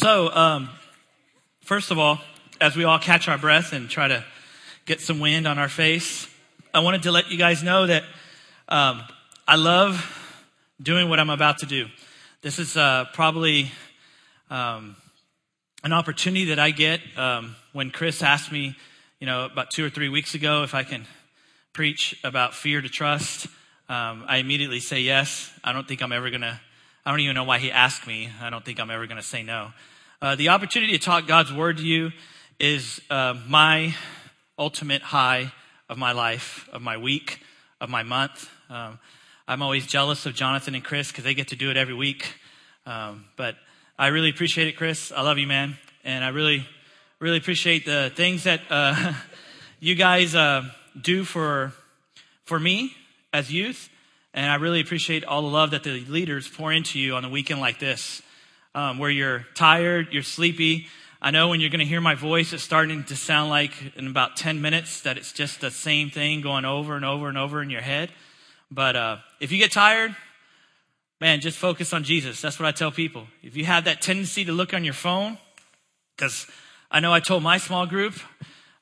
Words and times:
So, 0.00 0.34
um, 0.34 0.70
first 1.60 1.90
of 1.90 1.98
all, 1.98 2.20
as 2.58 2.74
we 2.74 2.84
all 2.84 2.98
catch 2.98 3.28
our 3.28 3.36
breath 3.36 3.74
and 3.74 3.86
try 3.90 4.08
to 4.08 4.24
get 4.86 5.02
some 5.02 5.20
wind 5.20 5.46
on 5.46 5.58
our 5.58 5.68
face, 5.68 6.26
I 6.72 6.80
wanted 6.80 7.02
to 7.02 7.12
let 7.12 7.30
you 7.30 7.36
guys 7.36 7.62
know 7.62 7.86
that 7.86 8.04
um, 8.70 9.02
I 9.46 9.56
love 9.56 10.02
doing 10.80 11.10
what 11.10 11.20
I'm 11.20 11.28
about 11.28 11.58
to 11.58 11.66
do. 11.66 11.84
This 12.40 12.58
is 12.58 12.78
uh, 12.78 13.08
probably 13.12 13.72
um, 14.48 14.96
an 15.84 15.92
opportunity 15.92 16.46
that 16.46 16.58
I 16.58 16.70
get 16.70 17.02
um, 17.18 17.54
when 17.74 17.90
Chris 17.90 18.22
asked 18.22 18.50
me, 18.50 18.74
you 19.18 19.26
know, 19.26 19.44
about 19.44 19.70
two 19.70 19.84
or 19.84 19.90
three 19.90 20.08
weeks 20.08 20.34
ago, 20.34 20.62
if 20.62 20.74
I 20.74 20.82
can 20.82 21.04
preach 21.74 22.18
about 22.24 22.54
fear 22.54 22.80
to 22.80 22.88
trust. 22.88 23.48
Um, 23.90 24.24
I 24.26 24.38
immediately 24.38 24.80
say 24.80 25.00
yes. 25.00 25.52
I 25.62 25.74
don't 25.74 25.86
think 25.86 26.00
I'm 26.00 26.12
ever 26.12 26.30
going 26.30 26.40
to, 26.40 26.58
I 27.04 27.10
don't 27.12 27.20
even 27.20 27.34
know 27.34 27.44
why 27.44 27.58
he 27.58 27.72
asked 27.72 28.06
me. 28.06 28.28
I 28.42 28.50
don't 28.50 28.62
think 28.62 28.78
I'm 28.78 28.90
ever 28.90 29.06
going 29.06 29.16
to 29.16 29.22
say 29.22 29.42
no. 29.42 29.72
Uh, 30.20 30.36
the 30.36 30.50
opportunity 30.50 30.92
to 30.92 30.98
talk 30.98 31.26
God's 31.26 31.50
word 31.50 31.78
to 31.78 31.82
you 31.82 32.12
is 32.58 33.00
uh, 33.08 33.34
my 33.48 33.94
ultimate 34.58 35.00
high 35.00 35.50
of 35.88 35.96
my 35.96 36.12
life, 36.12 36.68
of 36.74 36.82
my 36.82 36.98
week, 36.98 37.40
of 37.80 37.88
my 37.88 38.02
month. 38.02 38.50
Um, 38.68 38.98
I'm 39.48 39.62
always 39.62 39.86
jealous 39.86 40.26
of 40.26 40.34
Jonathan 40.34 40.74
and 40.74 40.84
Chris 40.84 41.10
because 41.10 41.24
they 41.24 41.32
get 41.32 41.48
to 41.48 41.56
do 41.56 41.70
it 41.70 41.78
every 41.78 41.94
week. 41.94 42.34
Um, 42.84 43.24
but 43.36 43.56
I 43.98 44.08
really 44.08 44.28
appreciate 44.28 44.68
it, 44.68 44.76
Chris. 44.76 45.10
I 45.10 45.22
love 45.22 45.38
you, 45.38 45.46
man. 45.46 45.78
And 46.04 46.22
I 46.22 46.28
really, 46.28 46.68
really 47.18 47.38
appreciate 47.38 47.86
the 47.86 48.12
things 48.14 48.44
that 48.44 48.60
uh, 48.68 49.14
you 49.80 49.94
guys 49.94 50.34
uh, 50.34 50.64
do 51.00 51.24
for, 51.24 51.72
for 52.44 52.60
me 52.60 52.94
as 53.32 53.50
youth. 53.50 53.88
And 54.32 54.50
I 54.50 54.56
really 54.56 54.80
appreciate 54.80 55.24
all 55.24 55.42
the 55.42 55.48
love 55.48 55.72
that 55.72 55.82
the 55.82 56.04
leaders 56.04 56.48
pour 56.48 56.72
into 56.72 56.98
you 56.98 57.14
on 57.14 57.24
a 57.24 57.28
weekend 57.28 57.60
like 57.60 57.78
this, 57.78 58.22
um, 58.74 58.98
where 58.98 59.10
you're 59.10 59.46
tired, 59.54 60.08
you're 60.12 60.22
sleepy, 60.22 60.86
I 61.22 61.32
know 61.32 61.48
when 61.48 61.60
you're 61.60 61.68
going 61.68 61.80
to 61.80 61.86
hear 61.86 62.00
my 62.00 62.14
voice, 62.14 62.54
it's 62.54 62.62
starting 62.62 63.04
to 63.04 63.14
sound 63.14 63.50
like 63.50 63.94
in 63.94 64.06
about 64.06 64.36
10 64.38 64.62
minutes 64.62 65.02
that 65.02 65.18
it's 65.18 65.34
just 65.34 65.60
the 65.60 65.70
same 65.70 66.08
thing 66.08 66.40
going 66.40 66.64
over 66.64 66.96
and 66.96 67.04
over 67.04 67.28
and 67.28 67.36
over 67.36 67.60
in 67.60 67.68
your 67.68 67.82
head. 67.82 68.10
But 68.70 68.96
uh, 68.96 69.16
if 69.38 69.52
you 69.52 69.58
get 69.58 69.70
tired, 69.70 70.16
man, 71.20 71.42
just 71.42 71.58
focus 71.58 71.92
on 71.92 72.04
Jesus. 72.04 72.40
That's 72.40 72.58
what 72.58 72.66
I 72.66 72.72
tell 72.72 72.90
people. 72.90 73.26
If 73.42 73.54
you 73.54 73.66
have 73.66 73.84
that 73.84 74.00
tendency 74.00 74.46
to 74.46 74.52
look 74.52 74.72
on 74.72 74.82
your 74.82 74.94
phone, 74.94 75.36
because 76.16 76.46
I 76.90 77.00
know 77.00 77.12
I 77.12 77.20
told 77.20 77.42
my 77.42 77.58
small 77.58 77.84
group, 77.84 78.14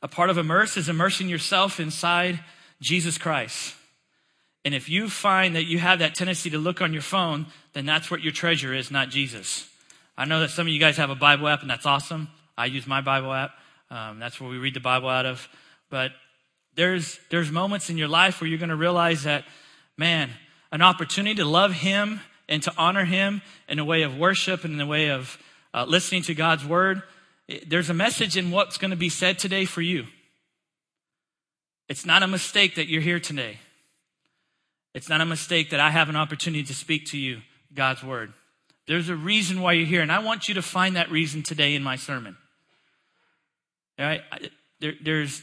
a 0.00 0.06
part 0.06 0.31
of 0.31 0.39
immerse 0.39 0.77
is 0.77 0.89
immersing 0.89 1.28
yourself 1.28 1.81
inside 1.81 2.39
Jesus 2.81 3.19
Christ. 3.19 3.75
And 4.69 4.74
if 4.74 4.91
you 4.91 5.08
find 5.08 5.56
that 5.56 5.64
you 5.64 5.78
have 5.78 6.00
that 6.00 6.14
tendency 6.14 6.50
to 6.50 6.58
look 6.58 6.83
on 6.83 6.92
your 6.92 7.00
phone, 7.00 7.47
then 7.72 7.86
that's 7.86 8.11
what 8.11 8.20
your 8.20 8.34
treasure 8.34 8.75
is, 8.75 8.91
not 8.91 9.08
Jesus. 9.08 9.66
I 10.14 10.27
know 10.27 10.41
that 10.41 10.50
some 10.50 10.66
of 10.66 10.72
you 10.75 10.78
guys 10.78 10.98
have 10.98 11.08
a 11.08 11.14
Bible 11.14 11.48
app, 11.48 11.62
and 11.62 11.70
that's 11.70 11.86
awesome. 11.86 12.28
I 12.58 12.66
use 12.66 12.86
my 12.86 13.00
Bible 13.00 13.33
app. 13.33 13.52
Um, 13.91 14.19
that's 14.19 14.38
where 14.38 14.50
we 14.50 14.58
read 14.58 14.75
the 14.75 14.80
Bible 14.80 15.08
out 15.08 15.25
of. 15.25 15.48
But 15.88 16.10
there's 16.75 17.19
there's 17.30 17.50
moments 17.50 17.88
in 17.88 17.97
your 17.97 18.08
life 18.08 18.42
where 18.42 18.50
you're 18.50 18.58
going 18.58 18.69
to 18.69 18.77
realize 18.77 19.22
that, 19.22 19.47
man, 19.97 20.28
an 20.70 20.82
opportunity 20.82 21.36
to 21.36 21.47
love 21.47 21.72
Him 21.72 22.20
and 22.47 22.62
to 22.64 22.72
honor 22.77 23.06
Him 23.06 23.41
in 23.70 23.78
a 23.78 23.86
way 23.86 24.03
of 24.03 24.19
worship 24.19 24.64
and 24.64 24.75
in 24.75 24.80
a 24.82 24.86
way 24.86 25.08
of 25.08 25.38
uh, 25.72 25.86
listening 25.88 26.20
to 26.25 26.34
God's 26.34 26.66
word. 26.66 27.03
There's 27.66 27.88
a 27.88 27.94
message 27.94 28.36
in 28.36 28.50
what's 28.50 28.77
going 28.77 28.91
to 28.91 28.98
be 28.98 29.08
said 29.08 29.38
today 29.38 29.64
for 29.64 29.80
you. 29.80 30.08
It's 31.88 32.05
not 32.05 32.22
a 32.22 32.27
mistake 32.27 32.75
that 32.75 32.86
you're 32.86 33.00
here 33.00 33.19
today. 33.19 33.60
It's 34.98 35.08
not 35.08 35.20
a 35.20 35.24
mistake 35.24 35.70
that 35.70 35.78
I 35.78 35.91
have 35.91 36.08
an 36.08 36.16
opportunity 36.16 36.64
to 36.64 36.74
speak 36.74 37.06
to 37.10 37.16
you 37.16 37.42
God's 37.72 38.02
word. 38.02 38.32
There's 38.88 39.08
a 39.08 39.14
reason 39.14 39.60
why 39.60 39.74
you're 39.74 39.86
here, 39.86 40.02
and 40.02 40.10
I 40.10 40.18
want 40.18 40.48
you 40.48 40.54
to 40.54 40.60
find 40.60 40.96
that 40.96 41.08
reason 41.08 41.44
today 41.44 41.77
in 41.77 41.84
my 41.84 41.94
sermon. 41.94 42.36
All 43.96 44.06
right? 44.06 44.22
There, 44.80 44.94
there's, 45.00 45.42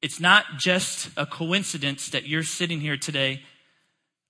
it's 0.00 0.18
not 0.18 0.46
just 0.56 1.10
a 1.18 1.26
coincidence 1.26 2.08
that 2.08 2.26
you're 2.26 2.42
sitting 2.42 2.80
here 2.80 2.96
today 2.96 3.42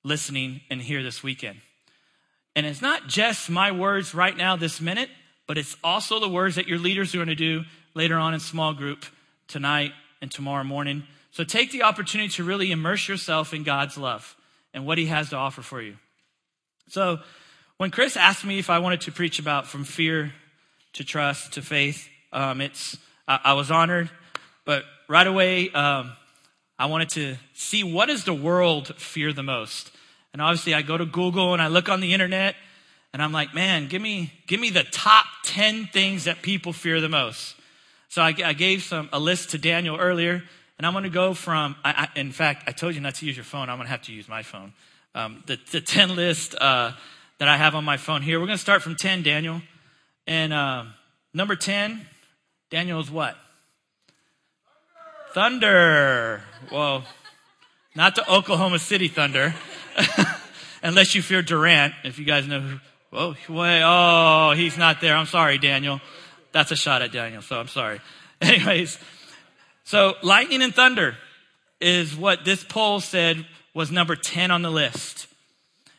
listening 0.02 0.62
and 0.68 0.82
here 0.82 1.04
this 1.04 1.22
weekend. 1.22 1.60
And 2.56 2.66
it's 2.66 2.82
not 2.82 3.06
just 3.06 3.50
my 3.50 3.70
words 3.70 4.16
right 4.16 4.36
now, 4.36 4.56
this 4.56 4.80
minute, 4.80 5.10
but 5.46 5.58
it's 5.58 5.76
also 5.84 6.18
the 6.18 6.28
words 6.28 6.56
that 6.56 6.66
your 6.66 6.78
leaders 6.78 7.14
are 7.14 7.18
going 7.18 7.28
to 7.28 7.36
do 7.36 7.62
later 7.94 8.16
on 8.16 8.34
in 8.34 8.40
small 8.40 8.74
group 8.74 9.04
tonight 9.46 9.92
and 10.20 10.28
tomorrow 10.28 10.64
morning. 10.64 11.04
So 11.30 11.44
take 11.44 11.70
the 11.70 11.84
opportunity 11.84 12.30
to 12.30 12.42
really 12.42 12.72
immerse 12.72 13.06
yourself 13.06 13.54
in 13.54 13.62
God's 13.62 13.96
love 13.96 14.36
and 14.74 14.86
what 14.86 14.98
He 14.98 15.06
has 15.06 15.30
to 15.30 15.36
offer 15.36 15.62
for 15.62 15.80
you. 15.80 15.96
So, 16.88 17.20
when 17.76 17.90
Chris 17.90 18.16
asked 18.16 18.44
me 18.44 18.58
if 18.58 18.68
I 18.68 18.78
wanted 18.78 19.02
to 19.02 19.12
preach 19.12 19.38
about 19.38 19.66
from 19.66 19.84
fear 19.84 20.32
to 20.94 21.04
trust 21.04 21.54
to 21.54 21.62
faith, 21.62 22.08
um, 22.32 22.60
it's 22.60 22.98
I, 23.26 23.40
I, 23.44 23.52
was 23.54 23.70
honored, 23.70 24.10
but 24.64 24.84
right 25.08 25.26
away 25.26 25.70
um, 25.70 26.12
I 26.78 26.86
wanted 26.86 27.10
to 27.10 27.36
see 27.54 27.82
what 27.84 28.06
does 28.06 28.24
the 28.24 28.34
world 28.34 28.94
fear 28.96 29.32
the 29.32 29.42
most. 29.42 29.90
And 30.32 30.42
obviously, 30.42 30.74
I 30.74 30.82
go 30.82 30.96
to 30.96 31.06
Google 31.06 31.52
and 31.52 31.62
I 31.62 31.68
look 31.68 31.88
on 31.88 32.00
the 32.00 32.12
internet, 32.12 32.54
and 33.12 33.22
I'm 33.22 33.32
like, 33.32 33.54
man, 33.54 33.88
give 33.88 34.02
me 34.02 34.32
give 34.46 34.60
me 34.60 34.70
the 34.70 34.84
top 34.84 35.26
ten 35.44 35.86
things 35.86 36.24
that 36.24 36.42
people 36.42 36.72
fear 36.72 37.00
the 37.00 37.08
most. 37.08 37.56
So 38.08 38.22
I, 38.22 38.34
I 38.44 38.52
gave 38.52 38.82
some 38.82 39.08
a 39.12 39.20
list 39.20 39.50
to 39.50 39.58
Daniel 39.58 39.96
earlier, 39.96 40.42
and 40.80 40.86
I'm 40.86 40.94
going 40.94 41.04
to 41.04 41.10
go 41.10 41.34
from. 41.34 41.76
I, 41.84 42.08
in 42.16 42.32
fact, 42.32 42.64
I 42.66 42.72
told 42.72 42.94
you 42.94 43.02
not 43.02 43.16
to 43.16 43.26
use 43.26 43.36
your 43.36 43.44
phone. 43.44 43.68
I'm 43.68 43.76
going 43.76 43.86
to 43.86 43.90
have 43.90 44.02
to 44.02 44.12
use 44.12 44.28
my 44.28 44.42
phone. 44.42 44.72
Um, 45.14 45.44
the, 45.46 45.58
the 45.70 45.80
ten 45.80 46.16
list. 46.16 46.54
Uh, 46.58 46.92
that 47.40 47.48
I 47.48 47.56
have 47.56 47.74
on 47.74 47.84
my 47.84 47.96
phone 47.96 48.20
here. 48.20 48.38
We're 48.38 48.46
going 48.46 48.58
to 48.58 48.62
start 48.62 48.82
from 48.82 48.96
10, 48.96 49.22
Daniel. 49.22 49.62
And 50.26 50.52
uh, 50.52 50.84
number 51.32 51.56
10, 51.56 52.06
Daniel 52.70 53.00
is 53.00 53.10
what? 53.10 53.34
Thunder. 55.32 56.42
Well, 56.70 57.04
not 57.96 58.14
the 58.14 58.30
Oklahoma 58.30 58.78
City 58.78 59.08
Thunder, 59.08 59.54
unless 60.82 61.14
you 61.14 61.22
fear 61.22 61.40
Durant. 61.40 61.94
If 62.04 62.18
you 62.18 62.26
guys 62.26 62.46
know 62.46 62.60
who. 62.60 62.78
Whoa, 63.10 63.34
wait, 63.48 63.82
oh, 63.84 64.52
he's 64.54 64.76
not 64.78 65.00
there. 65.00 65.16
I'm 65.16 65.26
sorry, 65.26 65.58
Daniel. 65.58 66.00
That's 66.52 66.70
a 66.70 66.76
shot 66.76 67.02
at 67.02 67.10
Daniel, 67.10 67.42
so 67.42 67.58
I'm 67.58 67.66
sorry. 67.66 68.00
Anyways, 68.40 68.98
so 69.90 70.14
lightning 70.22 70.62
and 70.62 70.72
thunder 70.72 71.16
is 71.80 72.14
what 72.14 72.44
this 72.44 72.62
poll 72.62 73.00
said 73.00 73.44
was 73.74 73.90
number 73.90 74.14
10 74.14 74.52
on 74.52 74.62
the 74.62 74.70
list. 74.70 75.26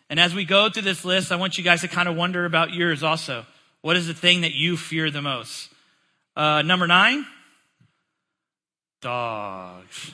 And 0.10 0.18
as 0.18 0.34
we 0.34 0.46
go 0.46 0.70
through 0.70 0.84
this 0.84 1.04
list, 1.04 1.30
I 1.30 1.36
want 1.36 1.58
you 1.58 1.64
guys 1.66 1.82
to 1.82 1.90
kind 1.90 2.08
of 2.08 2.16
wonder 2.16 2.46
about 2.46 2.72
yours 2.72 3.04
also. 3.04 3.46
What 3.82 3.98
is 3.98 4.08
the 4.08 4.14
thing 4.14 4.42
that 4.42 4.54
you 4.54 4.78
fear 4.78 5.12
the 5.12 5.22
most? 5.22 5.68
Uh, 6.38 6.62
number 6.62 6.88
nine, 6.88 7.26
dogs. 9.02 10.14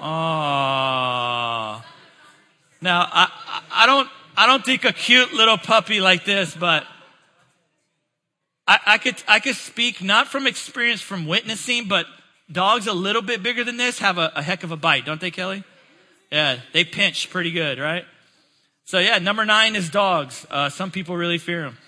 Oh. 0.00 0.02
Now, 2.80 3.08
I, 3.12 3.30
I 3.70 3.86
don't, 3.86 4.08
I 4.36 4.48
don't 4.48 4.64
think 4.64 4.84
a 4.84 4.92
cute 4.92 5.32
little 5.32 5.58
puppy 5.58 6.00
like 6.00 6.24
this, 6.24 6.56
but 6.56 6.84
I, 8.66 8.80
I 8.84 8.98
could, 8.98 9.22
I 9.28 9.38
could 9.38 9.54
speak 9.54 10.02
not 10.02 10.26
from 10.26 10.48
experience 10.48 11.00
from 11.00 11.28
witnessing, 11.28 11.86
but 11.86 12.06
dogs 12.50 12.86
a 12.86 12.92
little 12.92 13.22
bit 13.22 13.42
bigger 13.42 13.64
than 13.64 13.76
this 13.76 13.98
have 13.98 14.18
a, 14.18 14.32
a 14.36 14.42
heck 14.42 14.62
of 14.62 14.70
a 14.70 14.76
bite, 14.76 15.04
don't 15.04 15.20
they, 15.20 15.30
Kelly? 15.30 15.64
Yeah, 16.30 16.58
they 16.72 16.84
pinch 16.84 17.30
pretty 17.30 17.50
good, 17.50 17.78
right? 17.78 18.04
So 18.84 18.98
yeah, 18.98 19.18
number 19.18 19.44
nine 19.44 19.76
is 19.76 19.90
dogs. 19.90 20.46
Uh, 20.50 20.68
some 20.68 20.90
people 20.90 21.16
really 21.16 21.38
fear 21.38 21.62
them. 21.62 21.78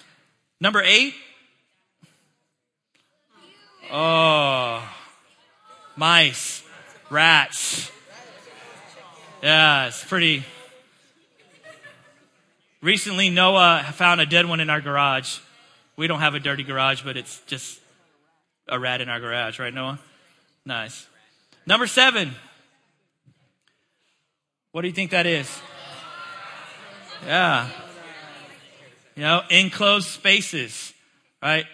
Number 0.60 0.82
eight. 0.82 1.14
Oh, 3.90 4.86
mice, 5.96 6.62
rats. 7.10 7.90
Yeah, 9.42 9.86
it's 9.86 10.04
pretty. 10.04 10.44
Recently, 12.82 13.30
Noah 13.30 13.84
found 13.94 14.20
a 14.20 14.26
dead 14.26 14.46
one 14.46 14.60
in 14.60 14.68
our 14.68 14.80
garage. 14.80 15.38
We 15.96 16.06
don't 16.06 16.20
have 16.20 16.34
a 16.34 16.40
dirty 16.40 16.64
garage, 16.64 17.02
but 17.02 17.16
it's 17.16 17.40
just 17.46 17.80
a 18.68 18.78
rat 18.78 19.00
in 19.00 19.08
our 19.08 19.20
garage, 19.20 19.58
right, 19.58 19.72
Noah? 19.72 19.98
Nice. 20.68 21.08
Number 21.64 21.86
seven. 21.86 22.34
What 24.72 24.82
do 24.82 24.88
you 24.88 24.92
think 24.92 25.12
that 25.12 25.24
is? 25.24 25.50
Yeah. 27.24 27.70
You 29.16 29.22
know, 29.22 29.40
enclosed 29.48 30.08
spaces, 30.08 30.92
right? 31.42 31.64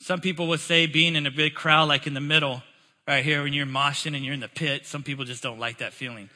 Some 0.00 0.22
people 0.22 0.48
would 0.48 0.60
say 0.60 0.86
being 0.86 1.16
in 1.16 1.26
a 1.26 1.30
big 1.30 1.54
crowd, 1.54 1.88
like 1.88 2.06
in 2.06 2.14
the 2.14 2.20
middle, 2.22 2.62
right 3.06 3.22
here, 3.22 3.42
when 3.42 3.52
you're 3.52 3.66
moshing 3.66 4.16
and 4.16 4.24
you're 4.24 4.32
in 4.32 4.40
the 4.40 4.48
pit, 4.48 4.86
some 4.86 5.02
people 5.02 5.26
just 5.26 5.42
don't 5.42 5.58
like 5.58 5.76
that 5.78 5.92
feeling. 5.92 6.30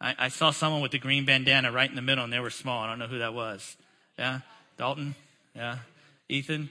I, 0.00 0.14
I 0.18 0.28
saw 0.28 0.52
someone 0.52 0.80
with 0.80 0.92
the 0.92 0.98
green 0.98 1.26
bandana 1.26 1.70
right 1.70 1.90
in 1.90 1.94
the 1.94 2.00
middle 2.00 2.24
and 2.24 2.32
they 2.32 2.40
were 2.40 2.48
small. 2.48 2.82
I 2.82 2.88
don't 2.88 2.98
know 2.98 3.06
who 3.06 3.18
that 3.18 3.34
was. 3.34 3.76
Yeah. 4.18 4.40
Dalton. 4.78 5.14
Yeah. 5.54 5.76
Ethan. 6.26 6.70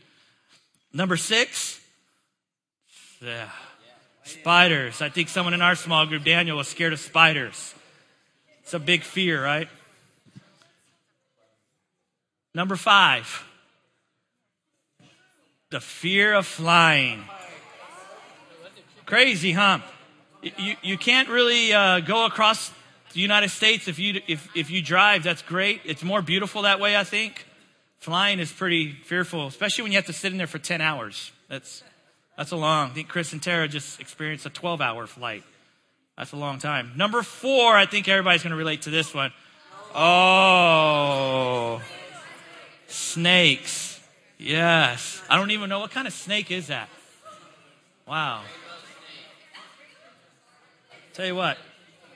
Number 0.91 1.15
six. 1.15 1.79
Yeah. 3.21 3.49
Spiders. 4.29 5.01
I 5.01 5.09
think 5.09 5.29
someone 5.29 5.53
in 5.53 5.61
our 5.61 5.75
small 5.75 6.05
group, 6.05 6.23
Daniel, 6.23 6.57
was 6.57 6.67
scared 6.67 6.93
of 6.93 6.99
spiders. 6.99 7.73
It's 8.61 8.73
a 8.73 8.79
big 8.79 9.03
fear, 9.03 9.43
right? 9.43 9.67
Number 12.53 12.75
five. 12.75 13.43
The 15.71 15.79
fear 15.79 16.33
of 16.33 16.45
flying. 16.45 17.23
Crazy, 19.05 19.51
huh? 19.51 19.79
You, 20.41 20.75
you 20.81 20.97
can't 20.97 21.29
really 21.29 21.73
uh, 21.73 21.99
go 21.99 22.25
across 22.25 22.71
the 23.13 23.19
United 23.19 23.49
States 23.49 23.87
if 23.87 23.99
you, 23.99 24.21
if, 24.27 24.47
if 24.55 24.69
you 24.69 24.81
drive. 24.81 25.23
That's 25.23 25.41
great. 25.41 25.81
It's 25.85 26.03
more 26.03 26.21
beautiful 26.21 26.61
that 26.63 26.79
way, 26.79 26.95
I 26.95 27.03
think. 27.03 27.45
Flying 27.99 28.39
is 28.39 28.51
pretty 28.51 28.91
fearful, 28.91 29.47
especially 29.47 29.83
when 29.83 29.91
you 29.91 29.97
have 29.97 30.05
to 30.05 30.13
sit 30.13 30.31
in 30.31 30.37
there 30.37 30.47
for 30.47 30.59
10 30.59 30.79
hours. 30.79 31.31
That's, 31.49 31.83
that's 32.39 32.51
a 32.51 32.55
long. 32.55 32.91
I 32.91 32.93
think 32.93 33.09
Chris 33.09 33.33
and 33.33 33.43
Tara 33.43 33.67
just 33.67 33.99
experienced 33.99 34.45
a 34.45 34.49
12 34.49 34.79
hour 34.79 35.05
flight. 35.07 35.43
That's 36.17 36.31
a 36.31 36.37
long 36.37 36.57
time. 36.57 36.93
Number 36.95 37.21
four, 37.21 37.75
I 37.75 37.85
think 37.85 38.07
everybody's 38.07 38.43
going 38.43 38.51
to 38.51 38.57
relate 38.57 38.83
to 38.83 38.89
this 38.89 39.13
one. 39.13 39.33
Oh, 39.93 41.81
snakes. 42.87 43.99
Yes. 44.37 45.21
I 45.29 45.35
don't 45.35 45.51
even 45.51 45.67
know 45.69 45.79
what 45.79 45.91
kind 45.91 46.07
of 46.07 46.13
snake 46.13 46.49
is 46.49 46.67
that. 46.67 46.87
Wow. 48.07 48.43
Tell 51.15 51.25
you 51.25 51.35
what, 51.35 51.57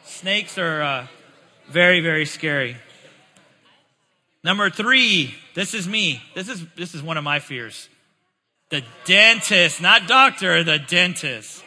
snakes 0.05 0.57
are 0.57 0.81
uh, 0.81 1.07
very, 1.67 1.99
very 1.99 2.25
scary. 2.25 2.77
Number 4.41 4.69
three, 4.69 5.35
this 5.53 5.73
is 5.73 5.85
me. 5.85 6.21
This 6.33 6.47
is 6.47 6.65
this 6.77 6.95
is 6.95 7.03
one 7.03 7.17
of 7.17 7.25
my 7.25 7.39
fears. 7.39 7.89
The 8.73 8.83
dentist, 9.05 9.81
not 9.81 10.07
doctor, 10.07 10.63
the 10.63 10.79
dentist. 10.79 11.63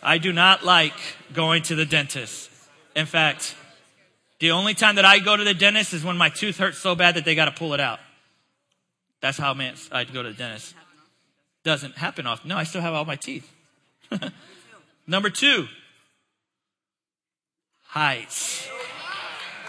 I 0.00 0.18
do 0.18 0.32
not 0.32 0.64
like 0.64 0.92
going 1.34 1.64
to 1.64 1.74
the 1.74 1.84
dentist. 1.84 2.52
In 2.94 3.04
fact, 3.04 3.56
the 4.38 4.52
only 4.52 4.74
time 4.74 4.94
that 4.94 5.04
I 5.04 5.18
go 5.18 5.36
to 5.36 5.42
the 5.42 5.54
dentist 5.54 5.92
is 5.92 6.04
when 6.04 6.16
my 6.16 6.28
tooth 6.28 6.58
hurts 6.58 6.78
so 6.78 6.94
bad 6.94 7.16
that 7.16 7.24
they 7.24 7.34
got 7.34 7.46
to 7.46 7.50
pull 7.50 7.74
it 7.74 7.80
out. 7.80 7.98
That's 9.20 9.36
how 9.36 9.54
man 9.54 9.74
I 9.90 10.04
go 10.04 10.22
to 10.22 10.28
the 10.28 10.38
dentist. 10.38 10.76
Doesn't 11.64 11.96
happen 11.96 12.28
often. 12.28 12.50
No, 12.50 12.56
I 12.56 12.62
still 12.62 12.80
have 12.80 12.94
all 12.94 13.04
my 13.04 13.16
teeth. 13.16 13.52
Number 15.08 15.30
two, 15.30 15.66
heights. 17.86 18.68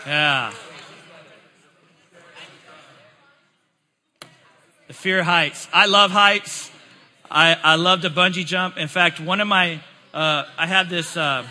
Yeah. 0.05 0.53
Fear 4.93 5.23
heights. 5.23 5.67
I 5.73 5.85
love 5.87 6.11
heights. 6.11 6.71
I, 7.29 7.57
I 7.63 7.75
love 7.75 8.01
to 8.01 8.09
bungee 8.09 8.45
jump. 8.45 8.77
In 8.77 8.87
fact, 8.87 9.19
one 9.19 9.41
of 9.41 9.47
my, 9.47 9.81
uh, 10.13 10.45
I 10.57 10.67
have 10.67 10.89
this, 10.89 11.17
uh, 11.17 11.45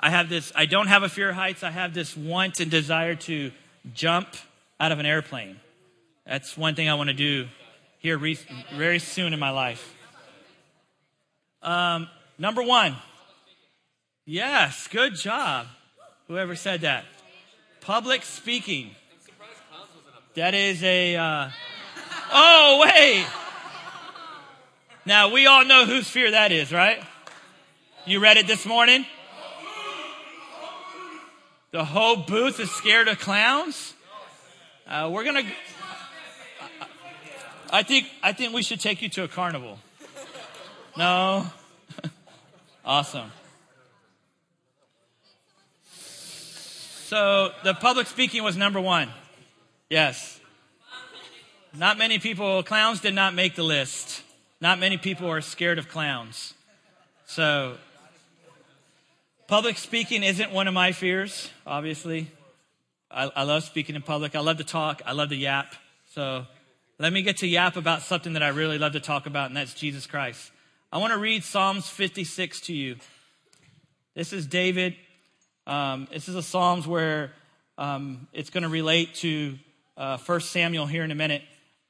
I 0.00 0.10
have 0.10 0.28
this, 0.28 0.52
I 0.54 0.66
don't 0.66 0.88
have 0.88 1.02
a 1.02 1.08
fear 1.08 1.30
of 1.30 1.36
heights. 1.36 1.62
I 1.62 1.70
have 1.70 1.94
this 1.94 2.16
want 2.16 2.60
and 2.60 2.70
desire 2.70 3.14
to 3.14 3.52
jump 3.94 4.28
out 4.80 4.92
of 4.92 4.98
an 4.98 5.06
airplane. 5.06 5.60
That's 6.26 6.56
one 6.56 6.74
thing 6.74 6.88
I 6.88 6.94
want 6.94 7.08
to 7.08 7.14
do 7.14 7.46
here 7.98 8.18
re- 8.18 8.38
very 8.74 8.98
soon 8.98 9.32
in 9.32 9.38
my 9.38 9.50
life. 9.50 9.94
Um, 11.62 12.08
number 12.38 12.62
one. 12.62 12.96
Yes, 14.24 14.88
good 14.88 15.14
job. 15.14 15.66
Whoever 16.26 16.54
said 16.54 16.82
that. 16.82 17.04
Public 17.80 18.22
speaking. 18.22 18.90
That 20.34 20.54
is 20.54 20.82
a. 20.82 21.16
Uh, 21.16 21.48
oh, 22.32 22.84
wait. 22.84 23.26
Now, 25.04 25.30
we 25.30 25.46
all 25.46 25.64
know 25.64 25.86
whose 25.86 26.08
fear 26.08 26.30
that 26.32 26.52
is, 26.52 26.72
right? 26.72 27.02
You 28.06 28.20
read 28.20 28.36
it 28.36 28.46
this 28.46 28.66
morning? 28.66 29.06
The 31.70 31.84
whole 31.84 32.16
booth 32.16 32.60
is 32.60 32.70
scared 32.70 33.08
of 33.08 33.18
clowns. 33.18 33.94
Uh, 34.86 35.10
we're 35.12 35.24
gonna. 35.24 35.42
I 37.70 37.82
think 37.82 38.06
I 38.22 38.32
think 38.32 38.54
we 38.54 38.62
should 38.62 38.80
take 38.80 39.02
you 39.02 39.10
to 39.10 39.24
a 39.24 39.28
carnival. 39.28 39.78
No. 40.96 41.46
awesome. 42.84 43.30
So 47.08 47.52
the 47.64 47.74
public 47.74 48.06
speaking 48.06 48.42
was 48.42 48.56
number 48.56 48.80
one. 48.80 49.10
Yes. 49.90 50.37
Not 51.78 51.96
many 51.96 52.18
people. 52.18 52.62
Clowns 52.62 53.00
did 53.00 53.14
not 53.14 53.34
make 53.34 53.54
the 53.54 53.62
list. 53.62 54.22
Not 54.60 54.78
many 54.78 54.98
people 54.98 55.30
are 55.30 55.40
scared 55.40 55.78
of 55.78 55.88
clowns. 55.88 56.54
So 57.26 57.76
Public 59.48 59.78
speaking 59.78 60.24
isn't 60.24 60.52
one 60.52 60.68
of 60.68 60.74
my 60.74 60.92
fears, 60.92 61.50
obviously. 61.66 62.30
I, 63.10 63.30
I, 63.34 63.44
love 63.44 63.64
speaking 63.64 63.96
in 63.96 64.02
public. 64.02 64.36
I 64.36 64.40
love 64.40 64.58
to 64.58 64.64
talk. 64.64 65.00
I 65.06 65.12
love 65.12 65.30
to 65.30 65.36
yap. 65.36 65.74
So 66.12 66.44
let 66.98 67.14
me 67.14 67.22
get 67.22 67.38
to 67.38 67.46
yap 67.46 67.76
about 67.76 68.02
something 68.02 68.34
that 68.34 68.42
I 68.42 68.48
really 68.48 68.76
love 68.76 68.92
to 68.92 69.00
talk 69.00 69.24
about, 69.24 69.46
and 69.46 69.56
that's 69.56 69.72
Jesus 69.72 70.06
Christ. 70.06 70.52
I 70.92 70.98
want 70.98 71.14
to 71.14 71.18
read 71.18 71.44
Psalms 71.44 71.88
56 71.88 72.60
to 72.62 72.74
you. 72.74 72.96
This 74.14 74.34
is 74.34 74.46
David. 74.46 74.96
Um, 75.66 76.08
this 76.12 76.28
is 76.28 76.34
a 76.34 76.42
Psalms 76.42 76.86
where 76.86 77.32
um, 77.78 78.28
it's 78.34 78.50
going 78.50 78.64
to 78.64 78.68
relate 78.68 79.14
to 79.16 79.58
uh, 79.96 80.18
1 80.18 80.40
Samuel 80.40 80.84
here 80.84 81.04
in 81.04 81.10
a 81.10 81.14
minute. 81.14 81.40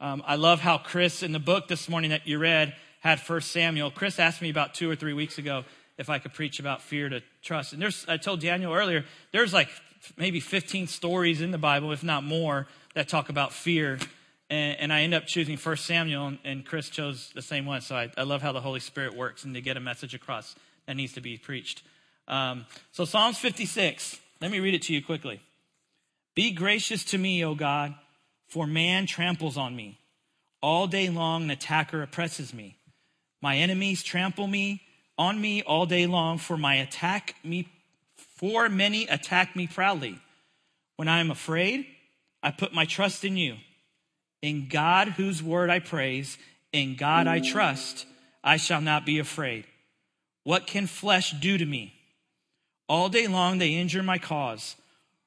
Um, 0.00 0.22
I 0.24 0.36
love 0.36 0.60
how 0.60 0.78
Chris, 0.78 1.24
in 1.24 1.32
the 1.32 1.40
book 1.40 1.66
this 1.66 1.88
morning 1.88 2.10
that 2.10 2.26
you 2.26 2.38
read, 2.38 2.74
had 3.00 3.20
First 3.20 3.50
Samuel. 3.50 3.90
Chris 3.90 4.20
asked 4.20 4.40
me 4.40 4.48
about 4.48 4.74
two 4.74 4.88
or 4.88 4.94
three 4.94 5.12
weeks 5.12 5.38
ago 5.38 5.64
if 5.96 6.08
I 6.08 6.20
could 6.20 6.32
preach 6.32 6.60
about 6.60 6.82
fear 6.82 7.08
to 7.08 7.20
trust. 7.42 7.72
And 7.72 7.82
there's, 7.82 8.06
I 8.08 8.16
told 8.16 8.40
Daniel 8.40 8.72
earlier, 8.72 9.04
there's 9.32 9.52
like 9.52 9.68
maybe 10.16 10.38
15 10.38 10.86
stories 10.86 11.40
in 11.40 11.50
the 11.50 11.58
Bible, 11.58 11.90
if 11.90 12.04
not 12.04 12.22
more, 12.22 12.68
that 12.94 13.08
talk 13.08 13.28
about 13.28 13.52
fear. 13.52 13.98
And, 14.48 14.78
and 14.78 14.92
I 14.92 15.02
end 15.02 15.14
up 15.14 15.26
choosing 15.26 15.56
First 15.56 15.84
Samuel, 15.84 16.28
and, 16.28 16.38
and, 16.44 16.64
Chris 16.64 16.88
chose 16.88 17.30
the 17.34 17.42
same 17.42 17.66
one. 17.66 17.80
So 17.80 17.96
I, 17.96 18.10
I, 18.16 18.22
love 18.22 18.40
how 18.40 18.52
the 18.52 18.60
Holy 18.60 18.80
Spirit 18.80 19.16
works 19.16 19.44
and 19.44 19.52
to 19.54 19.60
get 19.60 19.76
a 19.76 19.80
message 19.80 20.14
across 20.14 20.54
that 20.86 20.94
needs 20.94 21.12
to 21.14 21.20
be 21.20 21.36
preached. 21.36 21.82
Um, 22.28 22.66
so 22.92 23.04
Psalms 23.04 23.38
56, 23.38 24.18
let 24.40 24.50
me 24.50 24.60
read 24.60 24.74
it 24.74 24.82
to 24.82 24.94
you 24.94 25.04
quickly. 25.04 25.40
Be 26.34 26.52
gracious 26.52 27.04
to 27.06 27.18
me, 27.18 27.44
O 27.44 27.54
God, 27.54 27.94
for 28.48 28.66
man 28.66 29.06
tramples 29.06 29.56
on 29.56 29.76
me. 29.76 29.98
All 30.60 30.86
day 30.86 31.08
long, 31.08 31.44
an 31.44 31.50
attacker 31.50 32.02
oppresses 32.02 32.52
me. 32.52 32.76
My 33.40 33.56
enemies 33.56 34.02
trample 34.02 34.46
me 34.46 34.82
on 35.16 35.40
me 35.40 35.62
all 35.62 35.86
day 35.86 36.06
long, 36.06 36.38
for 36.38 36.56
my 36.56 36.76
attack 36.76 37.34
me, 37.44 37.68
for 38.16 38.68
many 38.68 39.06
attack 39.06 39.54
me 39.54 39.66
proudly. 39.66 40.18
When 40.96 41.08
I 41.08 41.20
am 41.20 41.30
afraid, 41.30 41.86
I 42.42 42.50
put 42.50 42.72
my 42.72 42.84
trust 42.84 43.24
in 43.24 43.36
you. 43.36 43.56
In 44.42 44.68
God, 44.68 45.08
whose 45.08 45.42
word 45.42 45.70
I 45.70 45.80
praise, 45.80 46.38
in 46.72 46.94
God 46.96 47.26
I 47.26 47.40
trust, 47.40 48.06
I 48.42 48.56
shall 48.56 48.80
not 48.80 49.04
be 49.04 49.18
afraid. 49.18 49.64
What 50.44 50.66
can 50.66 50.86
flesh 50.86 51.32
do 51.32 51.58
to 51.58 51.66
me? 51.66 51.94
All 52.88 53.08
day 53.08 53.26
long 53.26 53.58
they 53.58 53.74
injure 53.74 54.02
my 54.02 54.18
cause. 54.18 54.76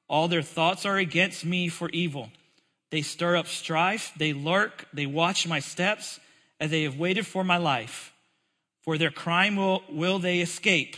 All 0.08 0.28
their 0.28 0.42
thoughts 0.42 0.84
are 0.84 0.96
against 0.96 1.44
me 1.44 1.68
for 1.68 1.88
evil. 1.90 2.30
They 2.92 3.00
stir 3.00 3.36
up 3.36 3.46
strife, 3.46 4.12
they 4.18 4.34
lurk, 4.34 4.86
they 4.92 5.06
watch 5.06 5.48
my 5.48 5.60
steps, 5.60 6.20
as 6.60 6.70
they 6.70 6.82
have 6.82 6.98
waited 6.98 7.26
for 7.26 7.42
my 7.42 7.56
life. 7.56 8.12
For 8.82 8.98
their 8.98 9.10
crime 9.10 9.56
will, 9.56 9.82
will 9.88 10.18
they 10.18 10.40
escape. 10.40 10.96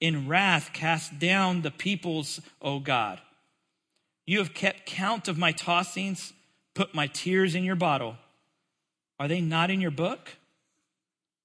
In 0.00 0.28
wrath, 0.28 0.70
cast 0.72 1.18
down 1.18 1.62
the 1.62 1.72
peoples, 1.72 2.40
O 2.62 2.78
God. 2.78 3.20
You 4.24 4.38
have 4.38 4.54
kept 4.54 4.86
count 4.86 5.26
of 5.26 5.36
my 5.36 5.52
tossings, 5.52 6.32
put 6.74 6.94
my 6.94 7.08
tears 7.08 7.56
in 7.56 7.64
your 7.64 7.74
bottle. 7.74 8.16
Are 9.18 9.26
they 9.26 9.40
not 9.40 9.68
in 9.68 9.80
your 9.80 9.90
book? 9.90 10.36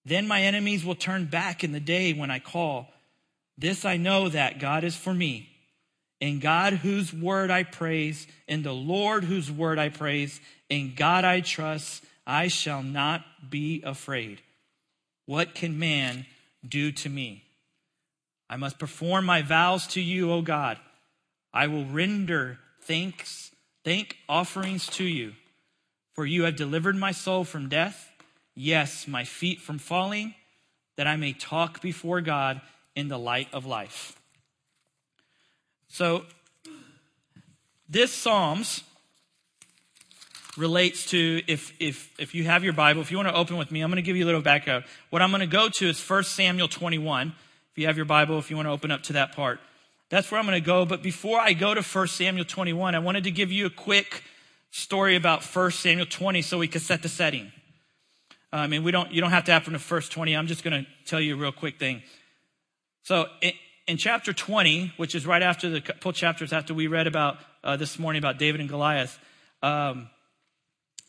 Then 0.06 0.28
my 0.28 0.44
enemies 0.44 0.86
will 0.86 0.94
turn 0.94 1.26
back 1.26 1.64
in 1.64 1.72
the 1.72 1.80
day 1.80 2.14
when 2.14 2.30
I 2.30 2.38
call. 2.38 2.94
This 3.58 3.84
I 3.84 3.98
know 3.98 4.30
that 4.30 4.60
God 4.60 4.84
is 4.84 4.96
for 4.96 5.14
me. 5.14 5.55
In 6.20 6.40
God 6.40 6.74
whose 6.74 7.14
word 7.14 7.52
I 7.52 7.64
praise, 7.64 8.28
in 8.48 8.64
the 8.64 8.74
Lord 8.74 9.24
whose 9.24 9.52
word 9.52 9.78
I 9.78 9.90
praise, 9.90 10.40
in 10.70 10.94
God 10.96 11.26
I 11.26 11.42
trust, 11.42 12.04
I 12.26 12.48
shall 12.48 12.82
not 12.82 13.24
be 13.50 13.84
afraid. 13.84 14.42
What 15.26 15.56
can 15.56 15.78
man 15.78 16.26
do 16.68 16.92
to 16.92 17.10
me? 17.10 17.44
I 18.50 18.58
must 18.58 18.80
perform 18.80 19.26
my 19.26 19.42
vows 19.42 19.88
to 19.88 20.02
you, 20.02 20.32
O 20.32 20.42
God. 20.42 20.80
I 21.54 21.68
will 21.68 21.86
render 21.86 22.60
thanks, 22.82 23.52
thank 23.84 24.18
offerings 24.30 24.88
to 24.88 25.04
you. 25.04 25.34
For 26.14 26.26
you 26.26 26.44
have 26.44 26.56
delivered 26.56 26.96
my 26.96 27.12
soul 27.12 27.44
from 27.44 27.70
death, 27.70 28.10
yes, 28.56 29.08
my 29.08 29.26
feet 29.26 29.60
from 29.60 29.80
falling, 29.80 30.36
that 30.96 31.08
I 31.08 31.18
may 31.18 31.34
talk 31.34 31.82
before 31.82 32.22
God 32.22 32.62
in 32.96 33.10
the 33.10 33.20
light 33.20 33.50
of 33.52 33.66
life. 33.66 34.16
So, 35.96 36.26
this 37.88 38.12
Psalms 38.12 38.84
relates 40.58 41.06
to 41.12 41.42
if, 41.48 41.72
if, 41.80 42.14
if 42.20 42.36
you 42.36 42.44
have 42.44 42.66
your 42.66 42.74
Bible, 42.74 43.00
if 43.00 43.12
you 43.12 43.18
want 43.18 43.30
to 43.30 43.34
open 43.34 43.56
with 43.56 43.72
me, 43.72 43.80
I'm 43.80 43.90
going 43.90 43.96
to 43.96 44.06
give 44.06 44.18
you 44.18 44.26
a 44.26 44.28
little 44.28 44.42
background. 44.42 44.84
What 45.10 45.22
I'm 45.22 45.30
going 45.30 45.40
to 45.40 45.48
go 45.48 45.70
to 45.70 45.88
is 45.88 46.10
1 46.10 46.24
Samuel 46.26 46.68
21. 46.68 47.30
If 47.72 47.78
you 47.78 47.88
have 47.88 47.96
your 47.96 48.06
Bible, 48.06 48.38
if 48.40 48.50
you 48.50 48.58
want 48.58 48.68
to 48.68 48.72
open 48.72 48.92
up 48.92 49.04
to 49.04 49.14
that 49.14 49.38
part, 49.38 49.62
that's 50.10 50.30
where 50.30 50.38
I'm 50.38 50.46
going 50.46 50.62
to 50.62 50.66
go. 50.66 50.86
But 50.86 51.02
before 51.02 51.40
I 51.40 51.54
go 51.54 51.74
to 51.74 51.82
1 51.82 52.08
Samuel 52.10 52.44
21, 52.44 52.94
I 52.94 53.00
wanted 53.00 53.24
to 53.24 53.32
give 53.32 53.54
you 53.54 53.66
a 53.66 53.70
quick 53.70 54.22
story 54.72 55.16
about 55.16 55.46
1 55.46 55.72
Samuel 55.72 56.08
20 56.08 56.42
so 56.42 56.58
we 56.58 56.68
could 56.68 56.82
set 56.82 57.04
the 57.04 57.10
setting. 57.10 57.54
I 58.52 58.68
mean, 58.68 58.84
we 58.84 58.92
don't, 58.92 59.14
you 59.14 59.22
don't 59.22 59.32
have 59.32 59.46
to 59.46 59.62
from 59.62 59.72
the 59.72 59.80
first 59.80 60.12
20. 60.12 60.36
I'm 60.36 60.48
just 60.48 60.62
going 60.62 60.84
to 60.84 60.92
tell 61.06 61.22
you 61.22 61.36
a 61.36 61.38
real 61.38 61.54
quick 61.54 61.80
thing. 61.80 62.04
So 63.04 63.28
in, 63.88 63.98
chapter 63.98 64.34
20, 64.34 64.94
which 64.98 65.16
is 65.16 65.26
right 65.26 65.42
after 65.42 65.70
the 65.70 65.82
couple 65.82 66.12
chapters 66.12 66.54
after 66.54 66.74
we 66.74 66.88
read 66.88 67.08
about 67.08 67.38
uh, 67.64 67.78
this 67.78 68.00
morning 68.00 68.20
about 68.20 68.38
David 68.38 68.62
and 68.62 68.70
Goliath, 68.70 69.18
um, 69.62 70.10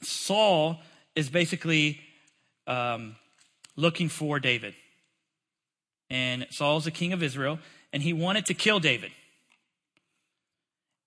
Saul 0.03 0.81
is 1.15 1.31
basically 1.31 2.01
um, 2.67 3.17
looking 3.77 4.09
for 4.09 4.39
David. 4.39 4.75
And 6.11 6.47
Saul's 6.51 6.85
the 6.85 6.91
king 6.91 7.13
of 7.13 7.23
Israel, 7.23 7.59
and 7.93 8.03
he 8.03 8.13
wanted 8.13 8.47
to 8.47 8.55
kill 8.55 8.81
David. 8.81 9.11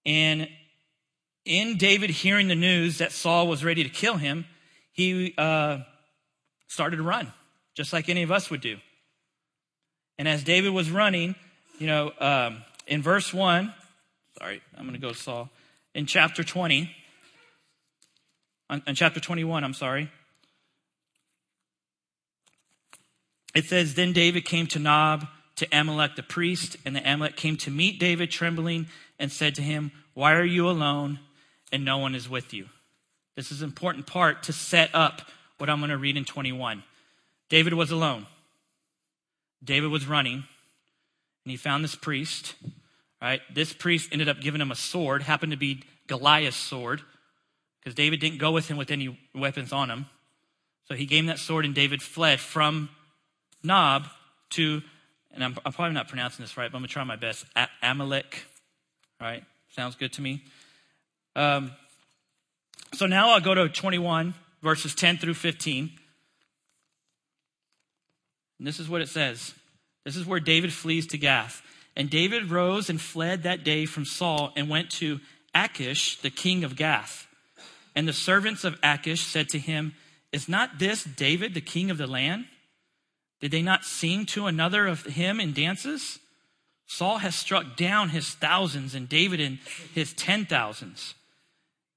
And 0.05 0.49
in 1.45 1.77
David 1.77 2.09
hearing 2.09 2.47
the 2.47 2.55
news 2.55 2.97
that 2.97 3.11
Saul 3.11 3.47
was 3.47 3.63
ready 3.63 3.83
to 3.83 3.89
kill 3.89 4.17
him, 4.17 4.45
he 4.91 5.33
uh, 5.37 5.79
started 6.67 6.97
to 6.97 7.03
run, 7.03 7.31
just 7.75 7.93
like 7.93 8.09
any 8.09 8.23
of 8.23 8.31
us 8.31 8.49
would 8.49 8.61
do. 8.61 8.77
And 10.17 10.27
as 10.27 10.43
David 10.43 10.73
was 10.73 10.91
running, 10.91 11.35
you 11.79 11.87
know, 11.87 12.11
um, 12.19 12.61
in 12.87 13.01
verse 13.01 13.33
1, 13.33 13.73
sorry, 14.37 14.61
I'm 14.77 14.83
going 14.83 14.93
to 14.93 15.01
go 15.01 15.13
to 15.13 15.17
Saul. 15.17 15.49
In 15.95 16.05
chapter 16.05 16.43
20, 16.43 16.93
in 18.85 18.95
chapter 18.95 19.19
21, 19.19 19.63
I'm 19.63 19.73
sorry, 19.73 20.11
it 23.55 23.65
says, 23.65 23.95
Then 23.95 24.13
David 24.13 24.45
came 24.45 24.67
to 24.67 24.79
Nob, 24.79 25.25
to 25.55 25.67
Amalek 25.71 26.15
the 26.15 26.23
priest, 26.23 26.77
and 26.85 26.95
the 26.95 27.01
Amalek 27.09 27.35
came 27.35 27.57
to 27.57 27.71
meet 27.71 27.99
David 27.99 28.29
trembling 28.29 28.87
and 29.17 29.31
said 29.31 29.55
to 29.55 29.61
him, 29.61 29.91
Why 30.13 30.33
are 30.33 30.45
you 30.45 30.69
alone 30.69 31.19
and 31.71 31.83
no 31.83 31.97
one 31.97 32.13
is 32.13 32.29
with 32.29 32.53
you? 32.53 32.67
This 33.35 33.51
is 33.51 33.61
an 33.61 33.69
important 33.69 34.05
part 34.05 34.43
to 34.43 34.53
set 34.53 34.93
up 34.93 35.21
what 35.57 35.69
I'm 35.69 35.79
going 35.79 35.89
to 35.89 35.97
read 35.97 36.17
in 36.17 36.25
21. 36.25 36.83
David 37.49 37.73
was 37.73 37.89
alone. 37.89 38.27
David 39.63 39.89
was 39.89 40.07
running, 40.07 40.45
and 41.45 41.51
he 41.51 41.57
found 41.57 41.83
this 41.83 41.95
priest. 41.95 42.55
Right? 43.21 43.41
This 43.53 43.73
priest 43.73 44.09
ended 44.11 44.29
up 44.29 44.39
giving 44.39 44.61
him 44.61 44.71
a 44.71 44.75
sword, 44.75 45.23
happened 45.23 45.51
to 45.51 45.57
be 45.57 45.83
Goliath's 46.07 46.57
sword, 46.57 47.01
because 47.79 47.93
David 47.93 48.19
didn't 48.19 48.39
go 48.39 48.51
with 48.51 48.67
him 48.67 48.77
with 48.77 48.91
any 48.91 49.19
weapons 49.35 49.73
on 49.73 49.89
him. 49.89 50.05
So 50.87 50.95
he 50.95 51.05
gave 51.05 51.19
him 51.19 51.25
that 51.27 51.39
sword, 51.39 51.65
and 51.65 51.75
David 51.75 52.01
fled 52.01 52.39
from 52.39 52.89
Nob 53.63 54.07
to, 54.51 54.81
and 55.31 55.43
I'm, 55.43 55.57
I'm 55.65 55.73
probably 55.73 55.93
not 55.93 56.07
pronouncing 56.07 56.43
this 56.43 56.57
right, 56.57 56.71
but 56.71 56.77
I'm 56.77 56.81
going 56.81 56.87
to 56.87 56.93
try 56.93 57.03
my 57.03 57.15
best. 57.15 57.45
Amalek, 57.83 58.45
right? 59.19 59.43
Sounds 59.75 59.95
good 59.95 60.13
to 60.13 60.21
me. 60.21 60.43
Um, 61.35 61.71
so 62.93 63.05
now 63.05 63.31
I'll 63.31 63.41
go 63.41 63.53
to 63.53 63.69
21, 63.69 64.33
verses 64.63 64.95
10 64.95 65.17
through 65.17 65.35
15. 65.35 65.91
And 68.57 68.67
this 68.67 68.79
is 68.79 68.89
what 68.89 69.01
it 69.01 69.09
says. 69.09 69.53
This 70.09 70.17
is 70.17 70.25
where 70.25 70.39
David 70.39 70.73
flees 70.73 71.05
to 71.05 71.19
Gath. 71.19 71.61
And 71.95 72.09
David 72.09 72.49
rose 72.49 72.89
and 72.89 72.99
fled 72.99 73.43
that 73.43 73.63
day 73.63 73.85
from 73.85 74.05
Saul 74.05 74.51
and 74.55 74.67
went 74.67 74.89
to 74.93 75.19
Achish, 75.53 76.19
the 76.21 76.31
king 76.31 76.63
of 76.63 76.75
Gath. 76.75 77.27
And 77.95 78.07
the 78.07 78.13
servants 78.13 78.63
of 78.63 78.75
Achish 78.81 79.21
said 79.21 79.49
to 79.49 79.59
him, 79.59 79.93
Is 80.31 80.49
not 80.49 80.79
this 80.79 81.03
David, 81.03 81.53
the 81.53 81.61
king 81.61 81.91
of 81.91 81.99
the 81.99 82.07
land? 82.07 82.45
Did 83.39 83.51
they 83.51 83.61
not 83.61 83.85
sing 83.85 84.25
to 84.27 84.47
another 84.47 84.87
of 84.87 85.05
him 85.05 85.39
in 85.39 85.53
dances? 85.53 86.17
Saul 86.87 87.19
has 87.19 87.35
struck 87.35 87.77
down 87.77 88.09
his 88.09 88.31
thousands 88.31 88.95
and 88.95 89.07
David 89.07 89.39
in 89.39 89.59
his 89.93 90.13
ten 90.13 90.43
thousands. 90.43 91.13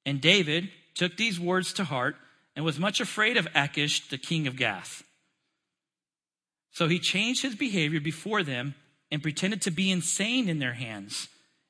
And 0.05 0.21
David 0.21 0.69
took 0.95 1.17
these 1.17 1.41
words 1.41 1.73
to 1.73 1.85
heart 1.85 2.17
and 2.55 2.63
was 2.63 2.79
much 2.79 3.01
afraid 3.01 3.39
of 3.39 3.49
Achish, 3.55 4.07
the 4.11 4.19
king 4.19 4.47
of 4.47 4.57
Gath. 4.57 5.03
So 6.73 6.89
he 6.89 6.99
changed 6.99 7.43
his 7.43 7.55
behavior 7.55 8.01
before 8.01 8.43
them 8.43 8.75
and 9.11 9.23
pretended 9.23 9.63
to 9.63 9.71
be 9.71 9.91
insane 9.91 10.49
in 10.49 10.59
their 10.59 10.73
hands 10.73 11.29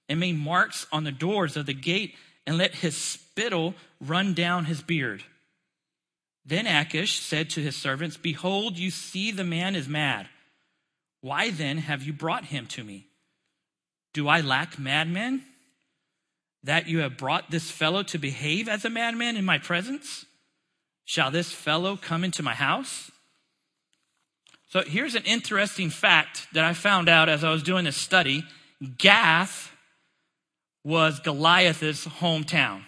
and 0.08 0.20
made 0.20 0.38
marks 0.38 0.86
on 0.92 1.04
the 1.04 1.12
doors 1.12 1.56
of 1.56 1.66
the 1.66 1.74
gate 1.74 2.14
and 2.46 2.58
let 2.58 2.76
his 2.76 2.96
spittle 2.96 3.74
run 4.00 4.34
down 4.34 4.64
his 4.64 4.82
beard. 4.82 5.22
Then 6.44 6.66
Achish 6.66 7.20
said 7.20 7.50
to 7.50 7.60
his 7.60 7.76
servants, 7.76 8.16
Behold, 8.16 8.76
you 8.76 8.90
see 8.90 9.30
the 9.30 9.44
man 9.44 9.76
is 9.76 9.88
mad. 9.88 10.28
Why 11.20 11.50
then 11.50 11.78
have 11.78 12.02
you 12.02 12.12
brought 12.12 12.46
him 12.46 12.66
to 12.68 12.82
me? 12.82 13.06
Do 14.12 14.26
I 14.28 14.40
lack 14.40 14.78
madmen? 14.78 15.44
That 16.64 16.88
you 16.88 16.98
have 17.00 17.16
brought 17.16 17.50
this 17.50 17.70
fellow 17.70 18.02
to 18.04 18.18
behave 18.18 18.68
as 18.68 18.84
a 18.84 18.90
madman 18.90 19.36
in 19.36 19.44
my 19.44 19.58
presence? 19.58 20.26
Shall 21.04 21.30
this 21.30 21.52
fellow 21.52 21.96
come 21.96 22.24
into 22.24 22.42
my 22.42 22.54
house? 22.54 23.11
So 24.72 24.80
here's 24.80 25.14
an 25.14 25.24
interesting 25.24 25.90
fact 25.90 26.46
that 26.54 26.64
I 26.64 26.72
found 26.72 27.06
out 27.06 27.28
as 27.28 27.44
I 27.44 27.50
was 27.50 27.62
doing 27.62 27.84
this 27.84 27.96
study 27.96 28.42
Gath 28.96 29.70
was 30.82 31.20
Goliath's 31.20 32.06
hometown. 32.06 32.82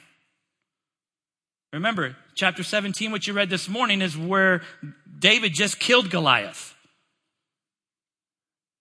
Remember, 1.75 2.17
chapter 2.35 2.63
17, 2.63 3.13
what 3.13 3.27
you 3.27 3.35
read 3.35 3.51
this 3.51 3.69
morning, 3.69 4.01
is 4.01 4.17
where 4.17 4.63
David 5.19 5.53
just 5.53 5.79
killed 5.79 6.09
Goliath. 6.09 6.75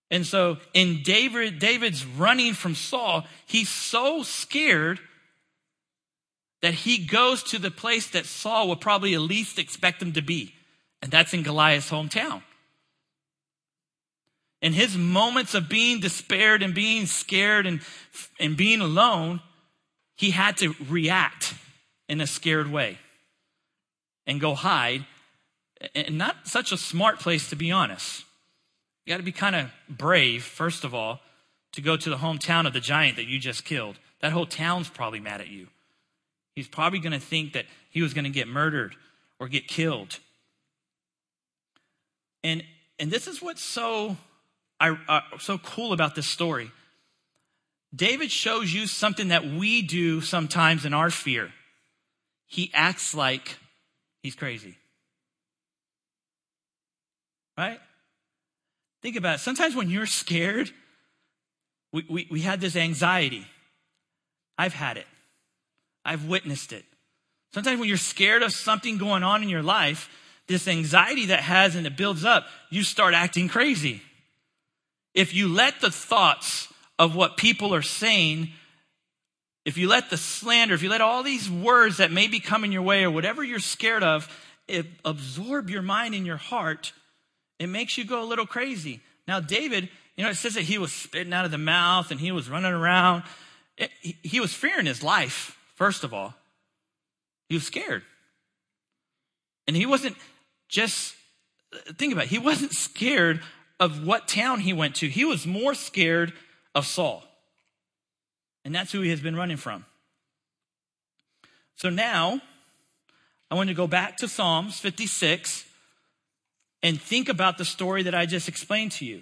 And 0.09 0.25
so 0.25 0.57
in 0.73 1.03
David, 1.03 1.59
David's 1.59 2.05
running 2.05 2.53
from 2.53 2.73
Saul, 2.73 3.25
he's 3.45 3.67
so 3.67 4.23
scared 4.23 5.01
that 6.61 6.73
he 6.73 7.05
goes 7.05 7.43
to 7.43 7.59
the 7.59 7.69
place 7.69 8.07
that 8.11 8.25
Saul 8.25 8.69
would 8.69 8.79
probably 8.79 9.13
at 9.13 9.19
least 9.19 9.59
expect 9.59 10.01
him 10.01 10.13
to 10.13 10.21
be. 10.21 10.53
And 11.01 11.11
that's 11.11 11.33
in 11.33 11.43
Goliath's 11.43 11.91
hometown. 11.91 12.43
In 14.63 14.71
his 14.71 14.97
moments 14.97 15.53
of 15.53 15.67
being 15.67 15.99
despaired 15.99 16.63
and 16.63 16.73
being 16.73 17.05
scared 17.05 17.67
and, 17.67 17.81
and 18.39 18.55
being 18.55 18.79
alone, 18.79 19.41
he 20.15 20.31
had 20.31 20.55
to 20.57 20.73
react 20.89 21.53
in 22.07 22.21
a 22.21 22.25
scared 22.25 22.71
way 22.71 22.97
and 24.25 24.39
go 24.39 24.55
hide. 24.55 25.05
And 25.93 26.17
not 26.17 26.47
such 26.47 26.71
a 26.71 26.77
smart 26.77 27.19
place, 27.19 27.49
to 27.49 27.57
be 27.57 27.73
honest. 27.73 28.23
You 29.05 29.11
got 29.11 29.17
to 29.17 29.23
be 29.23 29.33
kind 29.33 29.57
of 29.57 29.69
brave, 29.89 30.45
first 30.45 30.85
of 30.85 30.95
all, 30.95 31.19
to 31.73 31.81
go 31.81 31.97
to 31.97 32.09
the 32.09 32.15
hometown 32.15 32.65
of 32.65 32.71
the 32.71 32.79
giant 32.79 33.17
that 33.17 33.27
you 33.27 33.39
just 33.39 33.65
killed. 33.65 33.99
That 34.21 34.31
whole 34.31 34.45
town's 34.45 34.87
probably 34.87 35.19
mad 35.19 35.41
at 35.41 35.49
you. 35.49 35.67
He's 36.55 36.69
probably 36.69 36.99
going 36.99 37.11
to 37.11 37.19
think 37.19 37.51
that 37.51 37.65
he 37.89 38.01
was 38.01 38.13
going 38.13 38.23
to 38.23 38.29
get 38.29 38.47
murdered 38.47 38.95
or 39.39 39.49
get 39.49 39.67
killed. 39.67 40.19
And 42.45 42.63
and 42.97 43.11
this 43.11 43.27
is 43.27 43.41
what's 43.41 43.61
so 43.61 44.15
uh, 45.07 45.21
so 45.39 45.57
cool 45.57 45.93
about 45.93 46.15
this 46.15 46.27
story. 46.27 46.71
David 47.95 48.31
shows 48.31 48.73
you 48.73 48.87
something 48.87 49.29
that 49.29 49.45
we 49.45 49.81
do 49.81 50.21
sometimes 50.21 50.85
in 50.85 50.93
our 50.93 51.09
fear. 51.09 51.51
He 52.47 52.71
acts 52.73 53.13
like 53.13 53.57
he's 54.23 54.35
crazy. 54.35 54.75
Right? 57.57 57.79
Think 59.01 59.15
about 59.15 59.35
it. 59.35 59.39
Sometimes 59.39 59.75
when 59.75 59.89
you're 59.89 60.05
scared, 60.05 60.71
we, 61.91 62.05
we, 62.09 62.27
we 62.31 62.41
have 62.41 62.59
this 62.59 62.75
anxiety. 62.75 63.45
I've 64.57 64.73
had 64.73 64.97
it, 64.97 65.07
I've 66.05 66.25
witnessed 66.25 66.73
it. 66.73 66.85
Sometimes 67.53 67.79
when 67.79 67.87
you're 67.87 67.97
scared 67.97 68.41
of 68.41 68.51
something 68.51 68.97
going 68.97 69.21
on 69.21 69.43
in 69.43 69.49
your 69.49 69.61
life, 69.61 70.09
this 70.47 70.67
anxiety 70.67 71.27
that 71.27 71.41
has 71.41 71.75
and 71.75 71.85
it 71.85 71.95
builds 71.95 72.25
up, 72.25 72.47
you 72.69 72.83
start 72.83 73.13
acting 73.13 73.47
crazy. 73.47 74.01
If 75.13 75.33
you 75.33 75.47
let 75.47 75.81
the 75.81 75.91
thoughts 75.91 76.67
of 76.97 77.15
what 77.15 77.37
people 77.37 77.73
are 77.73 77.81
saying, 77.81 78.49
if 79.65 79.77
you 79.77 79.87
let 79.87 80.09
the 80.09 80.17
slander, 80.17 80.73
if 80.73 80.83
you 80.83 80.89
let 80.89 81.01
all 81.01 81.23
these 81.23 81.49
words 81.49 81.97
that 81.97 82.11
may 82.11 82.27
be 82.27 82.39
coming 82.39 82.71
your 82.71 82.81
way 82.81 83.03
or 83.03 83.11
whatever 83.11 83.43
you're 83.43 83.59
scared 83.59 84.03
of, 84.03 84.27
absorb 85.05 85.69
your 85.69 85.81
mind 85.81 86.15
and 86.15 86.25
your 86.25 86.37
heart, 86.37 86.93
it 87.59 87.67
makes 87.67 87.97
you 87.97 88.05
go 88.05 88.23
a 88.23 88.25
little 88.25 88.45
crazy. 88.45 89.01
Now, 89.27 89.39
David, 89.39 89.89
you 90.17 90.23
know, 90.23 90.29
it 90.29 90.35
says 90.35 90.55
that 90.55 90.63
he 90.63 90.77
was 90.77 90.91
spitting 90.91 91.33
out 91.33 91.45
of 91.45 91.51
the 91.51 91.57
mouth 91.57 92.11
and 92.11 92.19
he 92.19 92.31
was 92.31 92.49
running 92.49 92.73
around. 92.73 93.23
It, 93.77 93.89
he, 94.01 94.17
he 94.21 94.39
was 94.39 94.53
fearing 94.53 94.85
his 94.85 95.01
life, 95.01 95.57
first 95.75 96.03
of 96.03 96.13
all. 96.13 96.33
He 97.49 97.55
was 97.55 97.65
scared. 97.65 98.03
And 99.67 99.75
he 99.75 99.85
wasn't 99.85 100.17
just, 100.67 101.15
think 101.97 102.13
about 102.13 102.25
it, 102.25 102.29
he 102.29 102.39
wasn't 102.39 102.73
scared 102.73 103.41
of 103.83 104.07
what 104.07 104.29
town 104.29 104.61
he 104.61 104.71
went 104.71 104.95
to. 104.95 105.09
He 105.09 105.25
was 105.25 105.45
more 105.45 105.73
scared 105.73 106.31
of 106.73 106.87
Saul. 106.87 107.21
And 108.63 108.73
that's 108.73 108.93
who 108.93 109.01
he 109.01 109.09
has 109.09 109.19
been 109.19 109.35
running 109.35 109.57
from. 109.57 109.83
So 111.75 111.89
now, 111.89 112.39
I 113.51 113.55
want 113.55 113.67
to 113.67 113.75
go 113.75 113.85
back 113.85 114.15
to 114.17 114.29
Psalms 114.29 114.79
56 114.79 115.65
and 116.81 117.01
think 117.01 117.27
about 117.27 117.57
the 117.57 117.65
story 117.65 118.03
that 118.03 118.15
I 118.15 118.25
just 118.25 118.47
explained 118.47 118.93
to 118.93 119.05
you. 119.05 119.21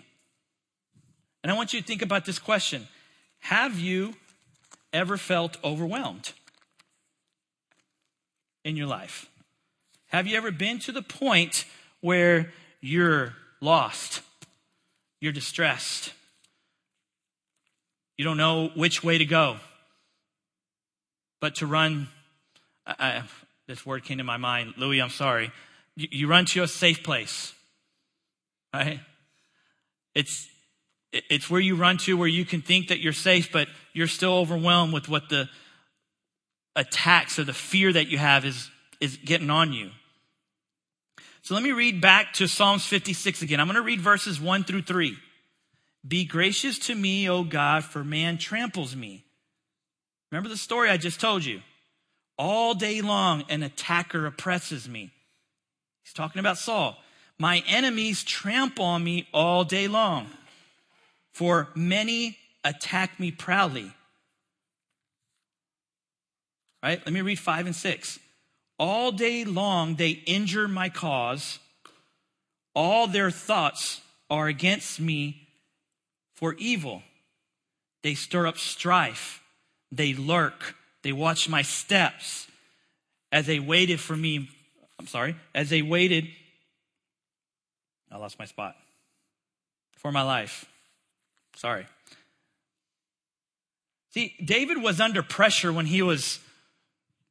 And 1.42 1.52
I 1.52 1.56
want 1.56 1.74
you 1.74 1.82
to 1.82 1.88
think 1.88 2.04
about 2.04 2.26
this 2.26 2.38
question 2.38 2.88
Have 3.40 3.80
you 3.80 4.14
ever 4.94 5.18
felt 5.18 5.58
overwhelmed 5.64 6.34
in 8.64 8.78
your 8.78 8.86
life? 8.86 9.28
Have 10.10 10.28
you 10.28 10.38
ever 10.38 10.52
been 10.52 10.78
to 10.82 10.92
the 10.92 11.02
point 11.02 11.66
where 12.02 12.54
you're 12.80 13.34
lost? 13.60 14.22
You're 15.22 15.32
distressed. 15.32 16.14
You 18.18 18.26
don't 18.26 18.38
know 18.38 18.72
which 18.76 19.04
way 19.04 19.18
to 19.18 19.26
go. 19.26 19.58
But 21.40 21.56
to 21.56 21.68
run, 21.68 22.08
I, 22.86 22.96
I, 23.00 23.24
this 23.68 23.86
word 23.86 24.04
came 24.04 24.18
to 24.18 24.24
my 24.24 24.38
mind. 24.38 24.74
Louis, 24.78 25.00
I'm 25.00 25.10
sorry. 25.10 25.52
You, 25.96 26.08
you 26.12 26.28
run 26.28 26.46
to 26.46 26.64
a 26.64 26.68
safe 26.68 27.04
place, 27.04 27.54
right? 28.74 29.00
It's, 30.14 30.48
it's 31.14 31.50
where 31.50 31.62
you 31.62 31.76
run 31.76 31.98
to 32.00 32.18
where 32.18 32.28
you 32.28 32.44
can 32.44 32.62
think 32.62 32.90
that 32.90 33.00
you're 33.00 33.14
safe, 33.14 33.52
but 33.52 33.68
you're 33.94 34.08
still 34.08 34.34
overwhelmed 34.34 34.94
with 34.94 35.08
what 35.08 35.30
the 35.30 35.50
attacks 36.76 37.38
or 37.38 37.44
the 37.44 37.54
fear 37.54 37.94
that 37.94 38.08
you 38.08 38.18
have 38.18 38.46
is, 38.46 38.70
is 39.00 39.18
getting 39.18 39.50
on 39.50 39.74
you. 39.74 39.92
So 41.44 41.56
let 41.56 41.64
me 41.64 41.72
read 41.72 42.02
back 42.02 42.34
to 42.34 42.48
Psalms 42.48 42.86
56 42.86 43.42
again. 43.42 43.60
I'm 43.60 43.68
going 43.68 43.76
to 43.76 43.82
read 43.82 44.00
verses 44.00 44.40
1 44.40 44.64
through 44.64 44.84
3. 44.84 45.18
Be 46.08 46.26
gracious 46.26 46.78
to 46.80 46.96
me, 46.96 47.30
O 47.30 47.44
God, 47.44 47.84
for 47.84 48.04
man 48.04 48.38
tramples 48.38 48.96
me. 48.96 49.24
Remember 50.32 50.50
the 50.50 50.58
story 50.58 50.90
I 50.90 50.98
just 50.98 51.20
told 51.20 51.44
you? 51.44 51.62
All 52.38 52.74
day 52.74 53.02
long, 53.02 53.44
an 53.50 53.64
attacker 53.64 54.26
oppresses 54.26 54.88
me. 54.88 55.12
He's 56.04 56.14
talking 56.14 56.40
about 56.40 56.58
Saul. 56.58 56.98
My 57.38 57.64
enemies 57.68 58.24
trample 58.24 58.86
on 58.86 59.04
me 59.04 59.28
all 59.34 59.64
day 59.64 59.88
long, 59.88 60.28
for 61.34 61.70
many 61.76 62.38
attack 62.64 63.20
me 63.20 63.32
proudly. 63.32 63.92
Right? 66.84 67.02
Let 67.04 67.14
me 67.14 67.22
read 67.22 67.40
five 67.40 67.66
and 67.66 67.76
six. 67.76 68.20
All 68.82 69.12
day 69.12 69.46
long 69.46 69.94
they 69.94 70.10
injure 70.10 70.68
my 70.68 70.90
cause. 70.90 71.60
All 72.74 73.06
their 73.06 73.30
thoughts 73.30 74.02
are 74.28 74.48
against 74.48 75.00
me 75.00 75.48
for 76.34 76.56
evil. 76.56 77.04
They 78.02 78.16
stir 78.16 78.48
up 78.48 78.58
strife. 78.58 79.44
They 79.92 80.16
lurk. 80.16 80.76
They 81.04 81.12
watch 81.12 81.48
my 81.48 81.62
steps 81.62 82.48
as 83.32 83.46
they 83.46 83.60
waited 83.60 84.00
for 84.00 84.16
me. 84.16 84.50
I'm 84.98 85.06
sorry, 85.06 85.36
as 85.54 85.70
they 85.70 85.84
waited. 85.84 86.28
I 88.12 88.18
lost 88.18 88.40
my 88.40 88.46
spot. 88.46 88.76
For 89.98 90.12
my 90.12 90.24
life. 90.24 90.66
Sorry. 91.56 91.86
See, 94.10 94.34
David 94.44 94.82
was 94.82 95.00
under 95.00 95.22
pressure 95.22 95.72
when 95.72 95.86
he 95.86 96.02
was 96.02 96.40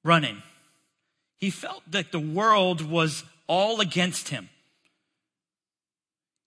running. 0.05 0.45
He 1.41 1.51
felt 1.51 1.83
that 1.91 2.13
the 2.13 2.21
world 2.21 2.83
was 2.83 3.25
all 3.47 3.81
against 3.81 4.29
him. 4.29 4.51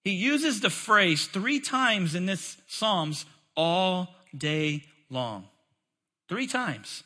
He 0.04 0.12
uses 0.12 0.60
the 0.60 0.70
phrase 0.70 1.26
three 1.26 1.60
times 1.60 2.14
in 2.14 2.26
this 2.26 2.58
Psalms 2.68 3.26
all 3.56 4.16
day 4.38 4.84
long. 5.10 5.46
Three 6.30 6.48
times. 6.48 7.04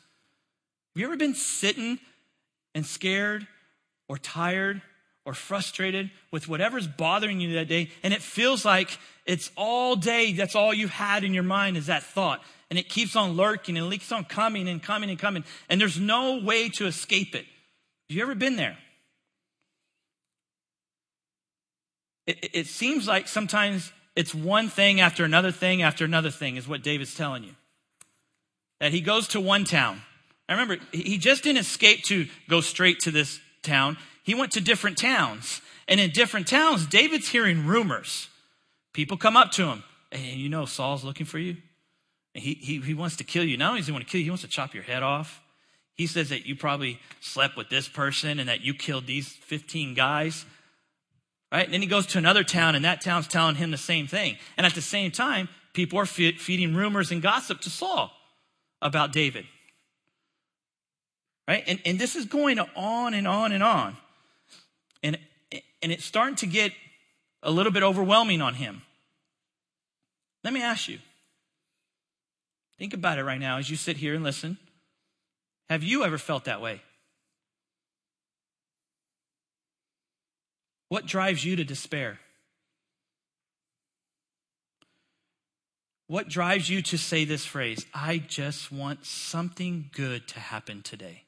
Have 0.94 1.00
you 1.00 1.06
ever 1.06 1.16
been 1.16 1.34
sitting 1.34 1.98
and 2.74 2.84
scared 2.84 3.46
or 4.08 4.18
tired 4.18 4.82
or 5.24 5.34
frustrated 5.34 6.10
with 6.30 6.48
whatever's 6.48 6.86
bothering 6.86 7.40
you 7.40 7.54
that 7.54 7.68
day 7.68 7.90
and 8.02 8.14
it 8.14 8.22
feels 8.22 8.64
like 8.64 8.98
it's 9.26 9.50
all 9.56 9.94
day 9.94 10.32
that's 10.32 10.54
all 10.54 10.72
you 10.72 10.88
had 10.88 11.22
in 11.22 11.34
your 11.34 11.42
mind 11.42 11.76
is 11.76 11.86
that 11.86 12.02
thought 12.02 12.42
and 12.70 12.78
it 12.78 12.88
keeps 12.88 13.14
on 13.14 13.32
lurking 13.32 13.76
and 13.76 13.86
it 13.86 13.90
keeps 13.90 14.10
on 14.10 14.24
coming 14.24 14.68
and 14.68 14.82
coming 14.82 15.10
and 15.10 15.18
coming 15.18 15.44
and 15.68 15.80
there's 15.80 16.00
no 16.00 16.38
way 16.42 16.68
to 16.70 16.86
escape 16.86 17.34
it 17.34 17.44
you 18.14 18.22
ever 18.22 18.34
been 18.34 18.56
there 18.56 18.76
it, 22.28 22.50
it 22.52 22.66
seems 22.66 23.08
like 23.08 23.26
sometimes 23.26 23.90
it's 24.14 24.34
one 24.34 24.68
thing 24.68 25.00
after 25.00 25.24
another 25.24 25.50
thing 25.50 25.82
after 25.82 26.04
another 26.04 26.30
thing, 26.30 26.56
is 26.56 26.68
what 26.68 26.82
David's 26.82 27.14
telling 27.14 27.42
you. 27.42 27.54
That 28.80 28.92
he 28.92 29.00
goes 29.00 29.28
to 29.28 29.40
one 29.40 29.64
town. 29.64 30.02
I 30.48 30.52
remember 30.52 30.78
he 30.92 31.18
just 31.18 31.42
didn't 31.42 31.60
escape 31.60 32.04
to 32.04 32.26
go 32.48 32.60
straight 32.60 33.00
to 33.00 33.10
this 33.10 33.40
town. 33.62 33.96
He 34.22 34.34
went 34.34 34.52
to 34.52 34.60
different 34.60 34.98
towns. 34.98 35.62
And 35.88 35.98
in 35.98 36.10
different 36.10 36.46
towns, 36.46 36.86
David's 36.86 37.28
hearing 37.28 37.66
rumors. 37.66 38.28
People 38.92 39.16
come 39.16 39.36
up 39.36 39.50
to 39.52 39.66
him. 39.66 39.82
And 40.12 40.22
you 40.22 40.48
know, 40.48 40.64
Saul's 40.64 41.04
looking 41.04 41.26
for 41.26 41.38
you. 41.38 41.56
He, 42.34 42.54
he, 42.54 42.80
he 42.80 42.94
wants 42.94 43.16
to 43.16 43.24
kill 43.24 43.44
you. 43.44 43.56
Not 43.56 43.70
only 43.70 43.80
does 43.80 43.86
he 43.86 43.92
want 43.92 44.04
to 44.04 44.10
kill 44.10 44.18
you, 44.18 44.24
he 44.24 44.30
wants 44.30 44.42
to 44.42 44.48
chop 44.48 44.74
your 44.74 44.84
head 44.84 45.02
off. 45.02 45.40
He 45.98 46.06
says 46.06 46.28
that 46.28 46.46
you 46.46 46.54
probably 46.54 47.00
slept 47.20 47.56
with 47.56 47.68
this 47.68 47.88
person 47.88 48.38
and 48.38 48.48
that 48.48 48.60
you 48.60 48.72
killed 48.72 49.06
these 49.06 49.28
15 49.28 49.94
guys. 49.94 50.46
Right? 51.50 51.64
And 51.64 51.74
then 51.74 51.82
he 51.82 51.88
goes 51.88 52.06
to 52.06 52.18
another 52.18 52.44
town, 52.44 52.76
and 52.76 52.84
that 52.84 53.00
town's 53.00 53.26
telling 53.26 53.56
him 53.56 53.72
the 53.72 53.76
same 53.76 54.06
thing. 54.06 54.36
And 54.56 54.64
at 54.64 54.74
the 54.74 54.80
same 54.80 55.10
time, 55.10 55.48
people 55.72 55.98
are 55.98 56.06
feeding 56.06 56.74
rumors 56.74 57.10
and 57.10 57.20
gossip 57.20 57.60
to 57.62 57.70
Saul 57.70 58.12
about 58.80 59.12
David. 59.12 59.44
Right? 61.48 61.64
And, 61.66 61.80
and 61.84 61.98
this 61.98 62.14
is 62.14 62.26
going 62.26 62.60
on 62.60 63.12
and 63.12 63.26
on 63.26 63.50
and 63.50 63.62
on. 63.62 63.96
And, 65.02 65.18
and 65.82 65.90
it's 65.90 66.04
starting 66.04 66.36
to 66.36 66.46
get 66.46 66.72
a 67.42 67.50
little 67.50 67.72
bit 67.72 67.82
overwhelming 67.82 68.40
on 68.40 68.54
him. 68.54 68.82
Let 70.44 70.52
me 70.52 70.62
ask 70.62 70.88
you 70.88 70.98
think 72.78 72.94
about 72.94 73.18
it 73.18 73.24
right 73.24 73.40
now 73.40 73.58
as 73.58 73.68
you 73.68 73.76
sit 73.76 73.96
here 73.96 74.14
and 74.14 74.22
listen. 74.22 74.56
Have 75.68 75.82
you 75.82 76.04
ever 76.04 76.18
felt 76.18 76.44
that 76.44 76.60
way? 76.60 76.82
What 80.88 81.06
drives 81.06 81.44
you 81.44 81.56
to 81.56 81.64
despair? 81.64 82.18
What 86.06 86.28
drives 86.28 86.70
you 86.70 86.80
to 86.82 86.96
say 86.96 87.26
this 87.26 87.44
phrase, 87.44 87.84
I 87.92 88.16
just 88.16 88.72
want 88.72 89.04
something 89.04 89.90
good 89.92 90.26
to 90.28 90.40
happen 90.40 90.82
today? 90.82 91.24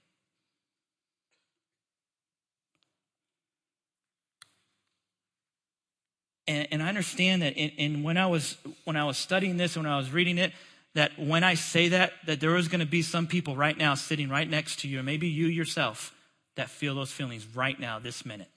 And, 6.48 6.66
and 6.72 6.82
I 6.82 6.88
understand 6.88 7.42
that 7.42 7.58
And, 7.58 7.70
in 7.76 8.02
when 8.02 8.16
I 8.16 8.26
was 8.26 8.56
when 8.84 8.96
I 8.96 9.04
was 9.04 9.18
studying 9.18 9.58
this, 9.58 9.76
when 9.76 9.84
I 9.84 9.98
was 9.98 10.10
reading 10.10 10.38
it, 10.38 10.52
that 10.94 11.12
when 11.18 11.44
I 11.44 11.54
say 11.54 11.88
that, 11.88 12.12
that 12.26 12.40
there 12.40 12.56
is 12.56 12.68
going 12.68 12.80
to 12.80 12.86
be 12.86 13.02
some 13.02 13.26
people 13.26 13.56
right 13.56 13.76
now 13.76 13.94
sitting 13.94 14.28
right 14.28 14.48
next 14.48 14.80
to 14.80 14.88
you, 14.88 15.00
or 15.00 15.02
maybe 15.02 15.28
you 15.28 15.46
yourself, 15.46 16.12
that 16.56 16.68
feel 16.68 16.94
those 16.94 17.12
feelings 17.12 17.46
right 17.54 17.78
now, 17.78 17.98
this 17.98 18.26
minute. 18.26 18.48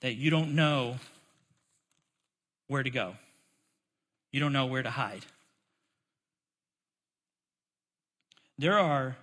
that 0.00 0.14
you 0.14 0.30
don't 0.30 0.54
know 0.54 0.96
where 2.68 2.82
to 2.82 2.90
go. 2.90 3.16
You 4.30 4.40
don't 4.40 4.52
know 4.52 4.66
where 4.66 4.82
to 4.82 4.90
hide. 4.90 5.24
There 8.58 8.78
are 8.78 9.16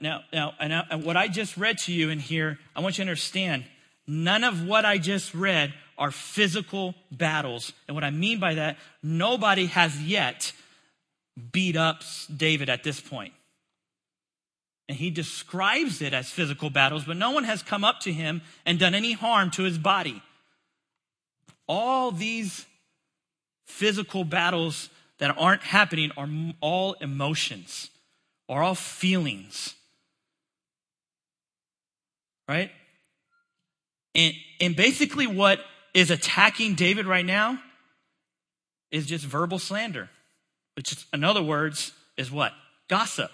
now 0.00 0.22
now 0.32 0.54
and, 0.58 0.72
I, 0.72 0.84
and 0.90 1.04
what 1.04 1.16
I 1.16 1.28
just 1.28 1.56
read 1.56 1.78
to 1.80 1.92
you 1.92 2.08
in 2.08 2.18
here, 2.18 2.58
I 2.74 2.80
want 2.80 2.96
you 2.96 3.04
to 3.04 3.10
understand 3.10 3.64
none 4.06 4.44
of 4.44 4.66
what 4.66 4.84
I 4.84 4.98
just 4.98 5.34
read 5.34 5.74
are 5.96 6.10
physical 6.10 6.94
battles. 7.10 7.72
And 7.86 7.94
what 7.94 8.04
I 8.04 8.10
mean 8.10 8.40
by 8.40 8.54
that, 8.54 8.78
nobody 9.02 9.66
has 9.66 10.00
yet 10.02 10.52
beat 11.52 11.76
up 11.76 12.02
David 12.34 12.68
at 12.68 12.84
this 12.84 13.00
point. 13.00 13.32
And 14.88 14.98
he 14.98 15.10
describes 15.10 16.02
it 16.02 16.12
as 16.12 16.28
physical 16.28 16.68
battles, 16.68 17.04
but 17.04 17.16
no 17.16 17.30
one 17.30 17.44
has 17.44 17.62
come 17.62 17.84
up 17.84 18.00
to 18.00 18.12
him 18.12 18.42
and 18.66 18.78
done 18.78 18.94
any 18.94 19.12
harm 19.12 19.50
to 19.52 19.62
his 19.62 19.78
body. 19.78 20.22
All 21.66 22.10
these 22.10 22.66
physical 23.64 24.24
battles 24.24 24.90
that 25.18 25.34
aren't 25.38 25.62
happening 25.62 26.10
are 26.16 26.28
all 26.60 26.94
emotions, 27.00 27.88
are 28.48 28.62
all 28.62 28.74
feelings. 28.74 29.74
Right? 32.46 32.70
And, 34.14 34.34
and 34.60 34.76
basically, 34.76 35.26
what 35.26 35.60
is 35.92 36.10
attacking 36.10 36.74
David 36.74 37.06
right 37.06 37.24
now 37.24 37.58
is 38.90 39.06
just 39.06 39.24
verbal 39.24 39.58
slander, 39.58 40.08
which, 40.76 40.92
is, 40.92 41.06
in 41.12 41.24
other 41.24 41.42
words, 41.42 41.92
is 42.16 42.30
what? 42.30 42.52
Gossip. 42.88 43.30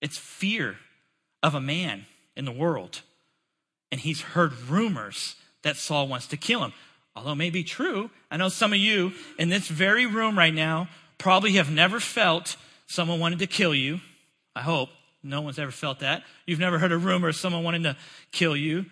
It's 0.00 0.18
fear 0.18 0.76
of 1.42 1.54
a 1.54 1.60
man 1.60 2.06
in 2.36 2.44
the 2.44 2.52
world. 2.52 3.02
And 3.92 4.00
he's 4.00 4.20
heard 4.20 4.58
rumors 4.68 5.36
that 5.62 5.76
Saul 5.76 6.08
wants 6.08 6.26
to 6.28 6.36
kill 6.36 6.64
him. 6.64 6.72
Although 7.14 7.32
it 7.32 7.36
may 7.36 7.50
be 7.50 7.64
true, 7.64 8.10
I 8.30 8.36
know 8.36 8.48
some 8.48 8.72
of 8.72 8.78
you 8.78 9.12
in 9.38 9.48
this 9.48 9.68
very 9.68 10.06
room 10.06 10.38
right 10.38 10.54
now 10.54 10.88
probably 11.18 11.52
have 11.52 11.70
never 11.70 12.00
felt 12.00 12.56
someone 12.86 13.20
wanted 13.20 13.40
to 13.40 13.46
kill 13.46 13.74
you. 13.74 14.00
I 14.54 14.62
hope 14.62 14.88
no 15.22 15.40
one's 15.42 15.58
ever 15.58 15.70
felt 15.70 16.00
that. 16.00 16.22
You've 16.46 16.58
never 16.58 16.78
heard 16.78 16.92
a 16.92 16.98
rumor 16.98 17.28
of 17.28 17.36
someone 17.36 17.62
wanting 17.62 17.82
to 17.82 17.96
kill 18.32 18.56
you. 18.56 18.86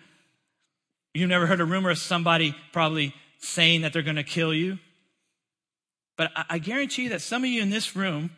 You've 1.13 1.29
never 1.29 1.47
heard 1.47 1.59
a 1.59 1.65
rumor 1.65 1.89
of 1.89 1.97
somebody 1.97 2.55
probably 2.71 3.15
saying 3.39 3.81
that 3.81 3.93
they're 3.93 4.03
going 4.03 4.15
to 4.15 4.23
kill 4.23 4.53
you. 4.53 4.77
But 6.17 6.31
I, 6.35 6.45
I 6.51 6.57
guarantee 6.59 7.03
you 7.03 7.09
that 7.09 7.21
some 7.21 7.43
of 7.43 7.49
you 7.49 7.61
in 7.61 7.69
this 7.69 7.95
room 7.95 8.29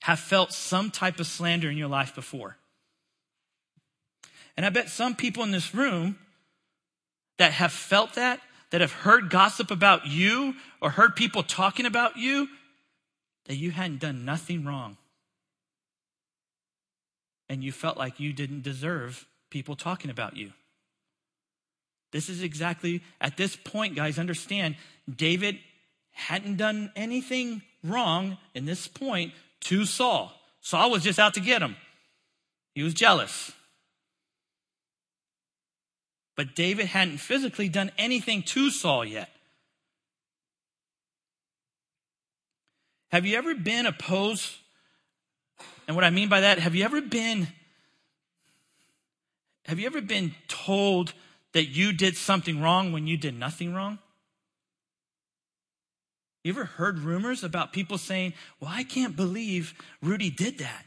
have 0.00 0.20
felt 0.20 0.52
some 0.52 0.90
type 0.90 1.20
of 1.20 1.26
slander 1.26 1.68
in 1.68 1.76
your 1.76 1.88
life 1.88 2.14
before. 2.14 2.56
And 4.56 4.64
I 4.64 4.70
bet 4.70 4.88
some 4.88 5.14
people 5.14 5.42
in 5.42 5.50
this 5.50 5.74
room 5.74 6.18
that 7.38 7.52
have 7.52 7.72
felt 7.72 8.14
that, 8.14 8.40
that 8.70 8.80
have 8.80 8.92
heard 8.92 9.28
gossip 9.28 9.70
about 9.70 10.06
you 10.06 10.54
or 10.80 10.90
heard 10.90 11.16
people 11.16 11.42
talking 11.42 11.84
about 11.84 12.16
you, 12.16 12.48
that 13.46 13.56
you 13.56 13.70
hadn't 13.70 14.00
done 14.00 14.24
nothing 14.24 14.64
wrong. 14.64 14.96
And 17.48 17.62
you 17.62 17.72
felt 17.72 17.96
like 17.96 18.18
you 18.18 18.32
didn't 18.32 18.62
deserve 18.62 19.26
people 19.50 19.76
talking 19.76 20.10
about 20.10 20.36
you. 20.36 20.52
This 22.12 22.28
is 22.28 22.42
exactly, 22.42 23.02
at 23.20 23.36
this 23.36 23.56
point, 23.56 23.94
guys, 23.94 24.18
understand 24.18 24.76
David 25.12 25.58
hadn't 26.12 26.56
done 26.56 26.90
anything 26.96 27.62
wrong 27.84 28.38
in 28.54 28.64
this 28.64 28.88
point 28.88 29.32
to 29.60 29.84
Saul. 29.84 30.32
Saul 30.60 30.90
was 30.90 31.02
just 31.02 31.18
out 31.18 31.34
to 31.34 31.40
get 31.40 31.62
him, 31.62 31.76
he 32.74 32.82
was 32.82 32.94
jealous. 32.94 33.52
But 36.36 36.54
David 36.54 36.86
hadn't 36.86 37.18
physically 37.18 37.68
done 37.68 37.90
anything 37.96 38.42
to 38.42 38.70
Saul 38.70 39.06
yet. 39.06 39.30
Have 43.10 43.24
you 43.24 43.38
ever 43.38 43.54
been 43.54 43.86
opposed? 43.86 44.56
And 45.86 45.94
what 45.94 46.04
I 46.04 46.10
mean 46.10 46.28
by 46.28 46.40
that, 46.40 46.58
have 46.58 46.74
you 46.74 46.84
ever 46.84 47.00
been 47.00 47.48
have 49.66 49.80
you 49.80 49.86
ever 49.86 50.00
been 50.00 50.32
told 50.46 51.12
that 51.52 51.66
you 51.66 51.92
did 51.92 52.16
something 52.16 52.60
wrong 52.60 52.92
when 52.92 53.08
you 53.08 53.16
did 53.16 53.36
nothing 53.36 53.74
wrong? 53.74 53.98
You 56.44 56.52
ever 56.52 56.64
heard 56.64 57.00
rumors 57.00 57.42
about 57.42 57.72
people 57.72 57.98
saying, 57.98 58.34
Well, 58.60 58.70
I 58.72 58.84
can't 58.84 59.16
believe 59.16 59.74
Rudy 60.00 60.30
did 60.30 60.58
that. 60.58 60.84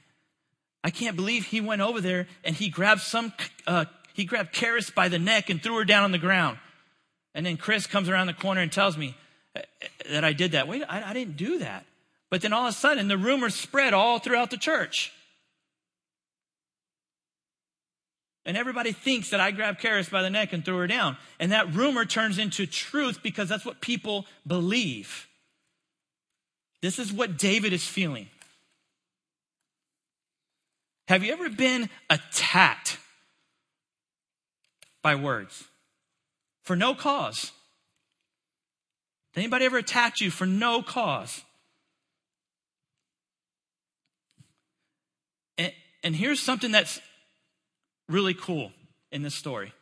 I 0.82 0.92
can't 0.92 1.18
believe 1.18 1.46
he 1.46 1.60
went 1.60 1.82
over 1.82 2.00
there 2.00 2.28
and 2.46 2.56
he 2.56 2.70
grabbed 2.70 3.02
some 3.02 3.34
uh, 3.68 3.86
he 4.14 4.24
grabbed 4.24 4.54
Karis 4.54 4.94
by 4.94 5.10
the 5.10 5.20
neck 5.20 5.50
and 5.50 5.62
threw 5.62 5.76
her 5.76 5.86
down 5.86 6.04
on 6.04 6.12
the 6.12 6.18
ground. 6.18 6.58
And 7.36 7.46
then 7.46 7.58
Chris 7.58 7.88
comes 7.88 8.08
around 8.08 8.28
the 8.28 8.34
corner 8.34 8.62
and 8.62 8.72
tells 8.72 8.98
me 8.98 9.16
uh, 9.56 9.62
that 10.10 10.24
I 10.24 10.34
did 10.34 10.54
that. 10.54 10.68
Wait, 10.68 10.84
I, 10.88 11.10
I 11.10 11.14
didn't 11.14 11.36
do 11.36 11.60
that. 11.60 11.86
But 12.30 12.42
then 12.42 12.54
all 12.54 12.68
of 12.68 12.74
a 12.74 12.78
sudden, 12.78 13.08
the 13.08 13.18
rumors 13.18 13.56
spread 13.56 13.94
all 13.94 14.20
throughout 14.20 14.52
the 14.52 14.58
church. 14.58 15.12
And 18.46 18.56
everybody 18.56 18.92
thinks 18.92 19.30
that 19.32 19.39
I 19.39 19.52
grabbed 19.52 19.82
Karis 19.82 20.10
by 20.10 20.22
the 20.22 20.30
neck 20.30 20.54
and 20.54 20.63
threw 20.63 20.78
her 20.78 20.88
down. 20.88 21.18
And 21.39 21.52
that 21.52 21.74
rumor 21.74 22.06
turns 22.06 22.38
into 22.38 22.65
truth 22.65 23.22
because 23.22 23.50
that's 23.50 23.65
what 23.65 23.82
people 23.82 24.26
believe. 24.46 25.28
This 26.82 26.98
is 27.00 27.12
what 27.12 27.38
David 27.38 27.74
is 27.74 27.86
feeling. 27.86 28.30
Have 31.08 31.24
you 31.24 31.34
ever 31.34 31.50
been 31.50 31.89
attacked 32.10 32.98
by 35.02 35.15
words 35.15 35.65
for 36.63 36.76
no 36.76 36.94
cause. 36.94 37.52
Anybody 39.36 39.65
ever 39.65 39.78
attack 39.78 40.22
you 40.22 40.32
for 40.32 40.46
no 40.46 40.82
cause? 40.82 41.42
And, 46.04 46.16
here's 46.16 46.40
something 46.40 46.72
that's 46.72 47.02
really 48.08 48.34
cool 48.34 48.72
in 49.12 49.22
this 49.22 49.36
story 49.36 49.74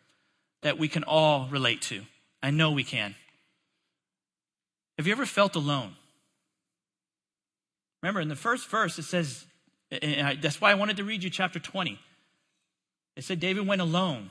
that 0.64 0.78
we 0.78 0.88
can 0.88 1.04
all 1.04 1.48
relate 1.50 1.82
to. 1.84 2.02
I 2.42 2.52
know 2.52 2.72
we 2.72 2.84
can. 2.84 3.16
Have 4.98 5.08
you 5.08 5.14
ever 5.14 5.26
felt 5.26 5.56
alone? 5.56 5.96
Remember, 8.02 8.22
in 8.22 8.30
the 8.30 8.36
first 8.36 8.68
verse, 8.68 8.98
it 8.98 9.04
says, 9.04 9.46
I, 9.92 10.38
that's 10.42 10.60
why 10.60 10.72
I 10.72 10.76
wanted 10.76 10.98
to 10.98 11.04
read 11.04 11.24
you 11.24 11.30
chapter 11.30 11.60
20. 11.60 12.00
It 13.16 13.24
said 13.24 13.40
David 13.40 13.68
went 13.68 13.82
alone. 13.82 14.30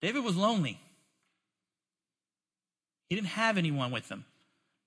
David 0.00 0.24
was 0.24 0.36
lonely. 0.36 0.78
He 3.08 3.14
didn't 3.14 3.28
have 3.28 3.56
anyone 3.56 3.90
with 3.92 4.08
him. 4.08 4.24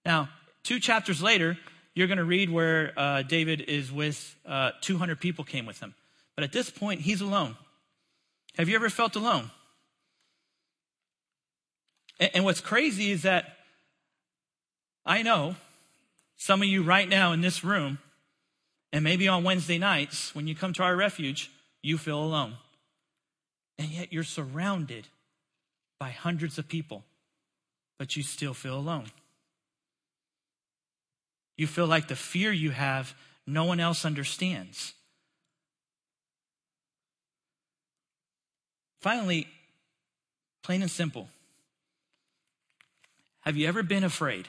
Now, 0.05 0.29
two 0.63 0.79
chapters 0.79 1.21
later, 1.21 1.57
you're 1.95 2.07
going 2.07 2.17
to 2.17 2.25
read 2.25 2.49
where 2.49 2.91
uh, 2.97 3.21
David 3.23 3.61
is 3.61 3.91
with 3.91 4.35
uh, 4.45 4.71
200 4.81 5.19
people 5.19 5.45
came 5.45 5.65
with 5.65 5.79
him. 5.79 5.95
But 6.35 6.43
at 6.43 6.51
this 6.51 6.69
point, 6.69 7.01
he's 7.01 7.21
alone. 7.21 7.55
Have 8.57 8.67
you 8.67 8.75
ever 8.75 8.89
felt 8.89 9.15
alone? 9.15 9.49
And, 12.19 12.31
and 12.35 12.45
what's 12.45 12.61
crazy 12.61 13.11
is 13.11 13.23
that 13.23 13.57
I 15.05 15.21
know 15.21 15.55
some 16.35 16.61
of 16.61 16.67
you 16.67 16.83
right 16.83 17.07
now 17.07 17.31
in 17.31 17.39
this 17.39 17.63
room, 17.63 17.99
and 18.91 19.03
maybe 19.03 19.27
on 19.27 19.43
Wednesday 19.43 19.77
nights 19.77 20.35
when 20.35 20.47
you 20.47 20.55
come 20.55 20.73
to 20.73 20.83
our 20.83 20.95
refuge, 20.95 21.49
you 21.81 21.97
feel 21.97 22.19
alone. 22.19 22.57
And 23.79 23.89
yet 23.89 24.11
you're 24.11 24.23
surrounded 24.23 25.07
by 25.97 26.09
hundreds 26.09 26.57
of 26.57 26.67
people, 26.67 27.03
but 27.97 28.17
you 28.17 28.23
still 28.23 28.53
feel 28.53 28.75
alone. 28.75 29.05
You 31.57 31.67
feel 31.67 31.87
like 31.87 32.07
the 32.07 32.15
fear 32.15 32.51
you 32.51 32.71
have, 32.71 33.15
no 33.47 33.63
one 33.63 33.79
else 33.79 34.05
understands. 34.05 34.93
Finally, 38.99 39.47
plain 40.63 40.81
and 40.81 40.91
simple 40.91 41.29
have 43.41 43.55
you 43.55 43.67
ever 43.67 43.83
been 43.83 44.03
afraid? 44.03 44.47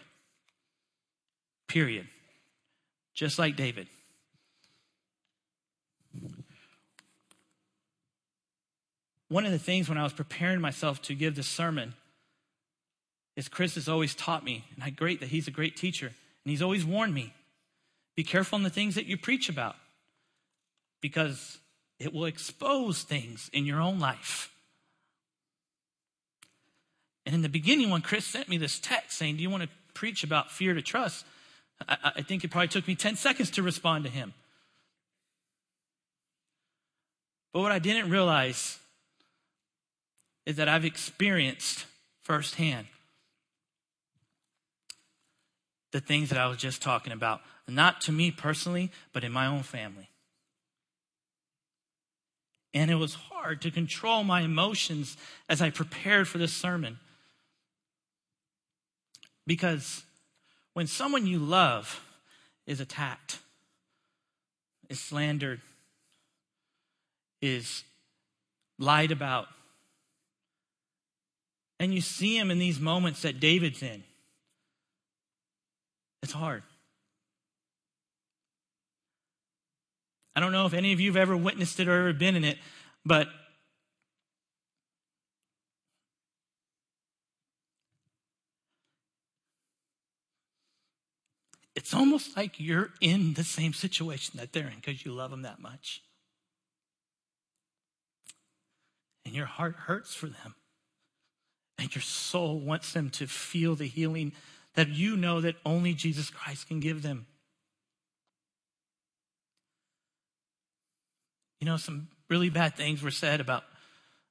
Period. 1.68 2.08
Just 3.12 3.38
like 3.38 3.54
David. 3.54 3.88
one 9.28 9.44
of 9.44 9.52
the 9.52 9.58
things 9.58 9.88
when 9.88 9.98
I 9.98 10.02
was 10.02 10.12
preparing 10.12 10.60
myself 10.60 11.02
to 11.02 11.14
give 11.14 11.34
this 11.34 11.48
sermon 11.48 11.94
is 13.34 13.48
Chris 13.48 13.74
has 13.74 13.88
always 13.88 14.14
taught 14.14 14.44
me, 14.44 14.64
and 14.74 14.84
I 14.84 14.90
great 14.90 15.20
that 15.20 15.30
he's 15.30 15.48
a 15.48 15.50
great 15.50 15.76
teacher, 15.76 16.12
and 16.46 16.52
he's 16.52 16.62
always 16.62 16.84
warned 16.84 17.12
me 17.12 17.32
be 18.14 18.22
careful 18.22 18.56
in 18.56 18.62
the 18.62 18.70
things 18.70 18.94
that 18.94 19.06
you 19.06 19.16
preach 19.16 19.48
about 19.48 19.74
because 21.00 21.58
it 21.98 22.14
will 22.14 22.24
expose 22.24 23.02
things 23.02 23.50
in 23.52 23.66
your 23.66 23.80
own 23.80 23.98
life. 23.98 24.48
And 27.26 27.34
in 27.34 27.42
the 27.42 27.48
beginning, 27.48 27.90
when 27.90 28.00
Chris 28.00 28.24
sent 28.24 28.48
me 28.48 28.58
this 28.58 28.78
text 28.78 29.18
saying, 29.18 29.36
Do 29.36 29.42
you 29.42 29.50
want 29.50 29.64
to 29.64 29.68
preach 29.92 30.22
about 30.22 30.52
fear 30.52 30.72
to 30.72 30.82
trust? 30.82 31.26
I, 31.88 32.12
I 32.16 32.22
think 32.22 32.44
it 32.44 32.52
probably 32.52 32.68
took 32.68 32.86
me 32.86 32.94
10 32.94 33.16
seconds 33.16 33.50
to 33.50 33.62
respond 33.64 34.04
to 34.04 34.10
him. 34.10 34.32
But 37.52 37.62
what 37.62 37.72
I 37.72 37.80
didn't 37.80 38.08
realize 38.08 38.78
is 40.46 40.56
that 40.56 40.68
I've 40.68 40.84
experienced 40.84 41.86
firsthand 42.22 42.86
the 45.96 46.00
things 46.00 46.28
that 46.28 46.36
I 46.36 46.46
was 46.46 46.58
just 46.58 46.82
talking 46.82 47.10
about, 47.10 47.40
not 47.66 48.02
to 48.02 48.12
me 48.12 48.30
personally, 48.30 48.90
but 49.14 49.24
in 49.24 49.32
my 49.32 49.46
own 49.46 49.62
family. 49.62 50.10
And 52.74 52.90
it 52.90 52.96
was 52.96 53.14
hard 53.14 53.62
to 53.62 53.70
control 53.70 54.22
my 54.22 54.42
emotions 54.42 55.16
as 55.48 55.62
I 55.62 55.70
prepared 55.70 56.28
for 56.28 56.36
this 56.36 56.52
sermon. 56.52 56.98
Because 59.46 60.02
when 60.74 60.86
someone 60.86 61.26
you 61.26 61.38
love 61.38 62.04
is 62.66 62.78
attacked, 62.78 63.38
is 64.90 65.00
slandered, 65.00 65.62
is 67.40 67.84
lied 68.78 69.12
about, 69.12 69.46
and 71.80 71.94
you 71.94 72.02
see 72.02 72.36
him 72.36 72.50
in 72.50 72.58
these 72.58 72.78
moments 72.78 73.22
that 73.22 73.40
David's 73.40 73.82
in. 73.82 74.04
It's 76.26 76.32
hard. 76.32 76.64
I 80.34 80.40
don't 80.40 80.50
know 80.50 80.66
if 80.66 80.74
any 80.74 80.92
of 80.92 80.98
you 80.98 81.08
have 81.10 81.16
ever 81.16 81.36
witnessed 81.36 81.78
it 81.78 81.86
or 81.86 82.00
ever 82.00 82.12
been 82.12 82.34
in 82.34 82.42
it, 82.42 82.58
but 83.04 83.28
it's 91.76 91.94
almost 91.94 92.36
like 92.36 92.58
you're 92.58 92.90
in 93.00 93.34
the 93.34 93.44
same 93.44 93.72
situation 93.72 94.36
that 94.40 94.52
they're 94.52 94.66
in 94.66 94.80
because 94.84 95.04
you 95.04 95.12
love 95.12 95.30
them 95.30 95.42
that 95.42 95.60
much. 95.60 96.02
And 99.24 99.32
your 99.32 99.46
heart 99.46 99.76
hurts 99.76 100.12
for 100.12 100.26
them. 100.26 100.56
And 101.78 101.94
your 101.94 102.02
soul 102.02 102.58
wants 102.58 102.92
them 102.92 103.10
to 103.10 103.28
feel 103.28 103.76
the 103.76 103.86
healing 103.86 104.32
that 104.76 104.88
you 104.88 105.16
know 105.16 105.40
that 105.40 105.56
only 105.64 105.94
Jesus 105.94 106.30
Christ 106.30 106.68
can 106.68 106.80
give 106.80 107.02
them. 107.02 107.26
You 111.58 111.66
know, 111.66 111.78
some 111.78 112.08
really 112.28 112.50
bad 112.50 112.76
things 112.76 113.02
were 113.02 113.10
said 113.10 113.40
about 113.40 113.64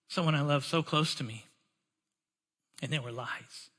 someone 0.08 0.36
I 0.36 0.42
love 0.42 0.64
so 0.64 0.84
close 0.84 1.16
to 1.16 1.24
me, 1.24 1.46
and 2.82 2.94
they 2.94 3.00
were 3.00 3.12
lies. 3.12 3.70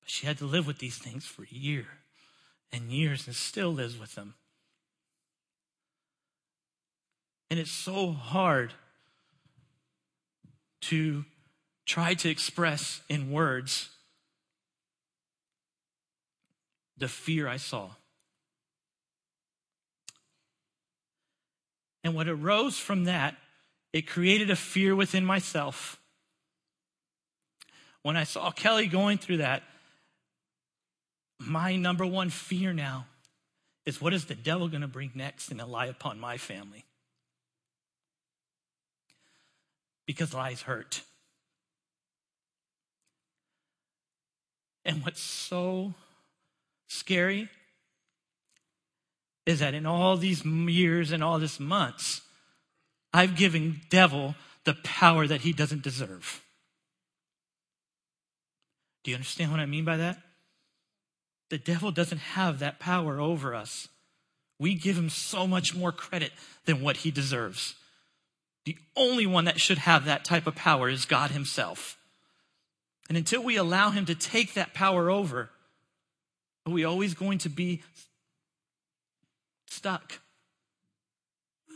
But 0.00 0.10
she 0.10 0.26
had 0.26 0.38
to 0.38 0.46
live 0.46 0.66
with 0.66 0.78
these 0.78 0.96
things 0.96 1.26
for 1.26 1.42
a 1.42 1.54
year 1.54 1.86
and 2.72 2.90
years 2.90 3.26
and 3.26 3.36
still 3.36 3.72
lives 3.72 3.98
with 3.98 4.14
them. 4.14 4.34
And 7.50 7.60
it's 7.60 7.70
so 7.70 8.12
hard 8.12 8.72
to 10.82 11.26
try 11.84 12.14
to 12.14 12.30
express 12.30 13.02
in 13.10 13.30
words 13.30 13.90
the 17.02 17.08
fear 17.08 17.48
I 17.48 17.56
saw. 17.56 17.90
And 22.04 22.14
what 22.14 22.28
arose 22.28 22.78
from 22.78 23.04
that, 23.04 23.34
it 23.92 24.06
created 24.06 24.50
a 24.50 24.56
fear 24.56 24.94
within 24.94 25.24
myself. 25.24 25.98
When 28.02 28.16
I 28.16 28.22
saw 28.22 28.52
Kelly 28.52 28.86
going 28.86 29.18
through 29.18 29.38
that, 29.38 29.64
my 31.40 31.74
number 31.74 32.06
one 32.06 32.30
fear 32.30 32.72
now 32.72 33.06
is 33.84 34.00
what 34.00 34.14
is 34.14 34.26
the 34.26 34.36
devil 34.36 34.68
going 34.68 34.82
to 34.82 34.88
bring 34.88 35.10
next 35.16 35.50
and 35.50 35.60
lie 35.60 35.86
upon 35.86 36.20
my 36.20 36.36
family? 36.36 36.84
Because 40.06 40.32
lies 40.32 40.62
hurt. 40.62 41.02
And 44.84 45.04
what's 45.04 45.20
so 45.20 45.94
scary 46.92 47.48
is 49.46 49.60
that 49.60 49.74
in 49.74 49.86
all 49.86 50.16
these 50.16 50.44
years 50.44 51.10
and 51.10 51.22
all 51.22 51.38
these 51.38 51.58
months, 51.58 52.20
I've 53.12 53.36
given 53.36 53.80
devil 53.90 54.34
the 54.64 54.74
power 54.84 55.26
that 55.26 55.40
he 55.40 55.52
doesn't 55.52 55.82
deserve. 55.82 56.42
Do 59.02 59.10
you 59.10 59.16
understand 59.16 59.50
what 59.50 59.60
I 59.60 59.66
mean 59.66 59.84
by 59.84 59.96
that? 59.96 60.18
The 61.50 61.58
devil 61.58 61.90
doesn't 61.90 62.18
have 62.18 62.60
that 62.60 62.78
power 62.78 63.20
over 63.20 63.54
us. 63.54 63.88
We 64.58 64.74
give 64.74 64.96
him 64.96 65.10
so 65.10 65.46
much 65.46 65.74
more 65.74 65.92
credit 65.92 66.32
than 66.66 66.80
what 66.80 66.98
he 66.98 67.10
deserves. 67.10 67.74
The 68.64 68.78
only 68.96 69.26
one 69.26 69.44
that 69.46 69.60
should 69.60 69.78
have 69.78 70.04
that 70.04 70.24
type 70.24 70.46
of 70.46 70.54
power 70.54 70.88
is 70.88 71.04
God 71.04 71.32
himself. 71.32 71.98
And 73.08 73.18
until 73.18 73.42
we 73.42 73.56
allow 73.56 73.90
him 73.90 74.06
to 74.06 74.14
take 74.14 74.54
that 74.54 74.72
power 74.72 75.10
over, 75.10 75.50
are 76.66 76.72
we 76.72 76.84
always 76.84 77.14
going 77.14 77.38
to 77.38 77.48
be 77.48 77.82
stuck 79.68 80.20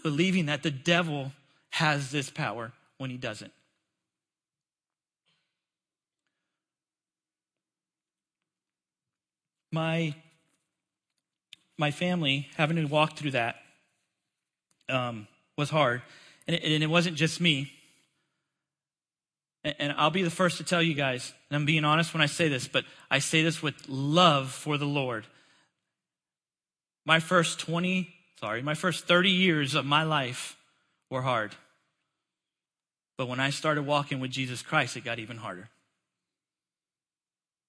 believing 0.02 0.46
that 0.46 0.62
the 0.62 0.70
devil 0.70 1.32
has 1.70 2.10
this 2.10 2.30
power 2.30 2.72
when 2.98 3.10
he 3.10 3.16
doesn't? 3.16 3.52
My, 9.72 10.14
my 11.76 11.90
family 11.90 12.48
having 12.56 12.76
to 12.76 12.84
walk 12.84 13.16
through 13.16 13.32
that 13.32 13.56
um, 14.88 15.26
was 15.56 15.70
hard. 15.70 16.02
And 16.46 16.54
it, 16.54 16.62
and 16.62 16.82
it 16.82 16.86
wasn't 16.86 17.16
just 17.16 17.40
me. 17.40 17.72
And 19.66 19.92
I'll 19.96 20.10
be 20.10 20.22
the 20.22 20.30
first 20.30 20.58
to 20.58 20.64
tell 20.64 20.80
you 20.80 20.94
guys, 20.94 21.32
and 21.50 21.56
I'm 21.56 21.66
being 21.66 21.84
honest 21.84 22.14
when 22.14 22.20
I 22.20 22.26
say 22.26 22.48
this, 22.48 22.68
but 22.68 22.84
I 23.10 23.18
say 23.18 23.42
this 23.42 23.60
with 23.60 23.74
love 23.88 24.52
for 24.52 24.78
the 24.78 24.86
Lord. 24.86 25.26
My 27.04 27.18
first 27.18 27.58
20, 27.58 28.08
sorry, 28.38 28.62
my 28.62 28.74
first 28.74 29.08
30 29.08 29.28
years 29.28 29.74
of 29.74 29.84
my 29.84 30.04
life 30.04 30.56
were 31.10 31.22
hard. 31.22 31.56
But 33.18 33.26
when 33.26 33.40
I 33.40 33.50
started 33.50 33.86
walking 33.86 34.20
with 34.20 34.30
Jesus 34.30 34.62
Christ, 34.62 34.96
it 34.96 35.04
got 35.04 35.18
even 35.18 35.38
harder. 35.38 35.68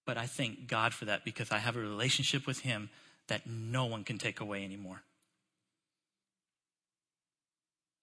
But 0.06 0.20
I 0.20 0.28
thank 0.28 0.68
God 0.68 0.94
for 0.94 1.06
that 1.06 1.26
because 1.26 1.52
I 1.52 1.58
have 1.58 1.76
a 1.76 1.80
relationship 1.80 2.46
with 2.46 2.60
Him 2.60 2.92
that 3.28 3.48
no 3.48 3.86
one 3.86 4.04
can 4.04 4.20
take 4.20 4.40
away 4.40 4.64
anymore. 4.64 5.02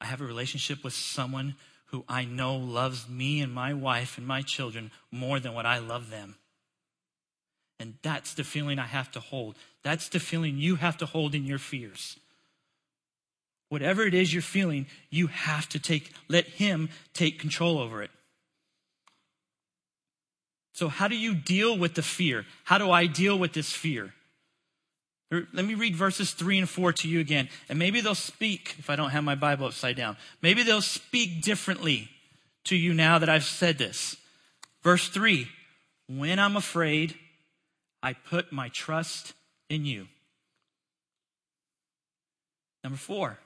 I 0.00 0.06
have 0.06 0.20
a 0.20 0.24
relationship 0.24 0.82
with 0.82 0.94
someone 0.94 1.54
who 1.86 2.04
I 2.08 2.24
know 2.24 2.56
loves 2.56 3.08
me 3.08 3.40
and 3.40 3.52
my 3.52 3.72
wife 3.74 4.18
and 4.18 4.26
my 4.26 4.42
children 4.42 4.90
more 5.10 5.38
than 5.38 5.54
what 5.54 5.66
I 5.66 5.78
love 5.78 6.10
them. 6.10 6.36
And 7.78 7.94
that's 8.02 8.34
the 8.34 8.44
feeling 8.44 8.78
I 8.78 8.86
have 8.86 9.10
to 9.12 9.20
hold. 9.20 9.56
That's 9.82 10.08
the 10.08 10.20
feeling 10.20 10.58
you 10.58 10.76
have 10.76 10.96
to 10.98 11.06
hold 11.06 11.34
in 11.34 11.44
your 11.44 11.58
fears. 11.58 12.18
Whatever 13.68 14.02
it 14.04 14.14
is 14.14 14.32
you're 14.32 14.42
feeling, 14.42 14.86
you 15.10 15.26
have 15.26 15.68
to 15.70 15.78
take, 15.78 16.12
let 16.28 16.46
Him 16.46 16.90
take 17.12 17.38
control 17.38 17.78
over 17.78 18.02
it. 18.02 18.10
So, 20.72 20.88
how 20.88 21.08
do 21.08 21.16
you 21.16 21.34
deal 21.34 21.78
with 21.78 21.94
the 21.94 22.02
fear? 22.02 22.46
How 22.64 22.78
do 22.78 22.90
I 22.90 23.06
deal 23.06 23.38
with 23.38 23.52
this 23.52 23.72
fear? 23.72 24.12
Let 25.30 25.64
me 25.64 25.74
read 25.74 25.96
verses 25.96 26.32
3 26.32 26.58
and 26.58 26.68
4 26.68 26.92
to 26.92 27.08
you 27.08 27.18
again. 27.20 27.48
And 27.68 27.78
maybe 27.78 28.00
they'll 28.00 28.14
speak, 28.14 28.76
if 28.78 28.90
I 28.90 28.96
don't 28.96 29.10
have 29.10 29.24
my 29.24 29.34
Bible 29.34 29.66
upside 29.66 29.96
down, 29.96 30.16
maybe 30.42 30.62
they'll 30.62 30.82
speak 30.82 31.42
differently 31.42 32.08
to 32.64 32.76
you 32.76 32.94
now 32.94 33.18
that 33.18 33.28
I've 33.28 33.44
said 33.44 33.78
this. 33.78 34.16
Verse 34.82 35.08
3 35.08 35.48
When 36.08 36.38
I'm 36.38 36.56
afraid, 36.56 37.14
I 38.02 38.12
put 38.12 38.52
my 38.52 38.68
trust 38.68 39.32
in 39.68 39.84
you. 39.84 40.08
Number 42.84 42.98
4 42.98 43.38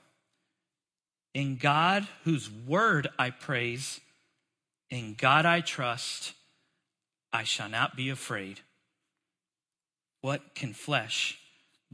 In 1.33 1.55
God, 1.55 2.07
whose 2.23 2.51
word 2.51 3.07
I 3.17 3.29
praise, 3.29 4.01
in 4.89 5.15
God 5.17 5.45
I 5.45 5.61
trust, 5.61 6.33
I 7.31 7.43
shall 7.43 7.69
not 7.69 7.95
be 7.95 8.09
afraid. 8.09 8.59
What 10.21 10.53
can 10.55 10.73
flesh 10.73 11.39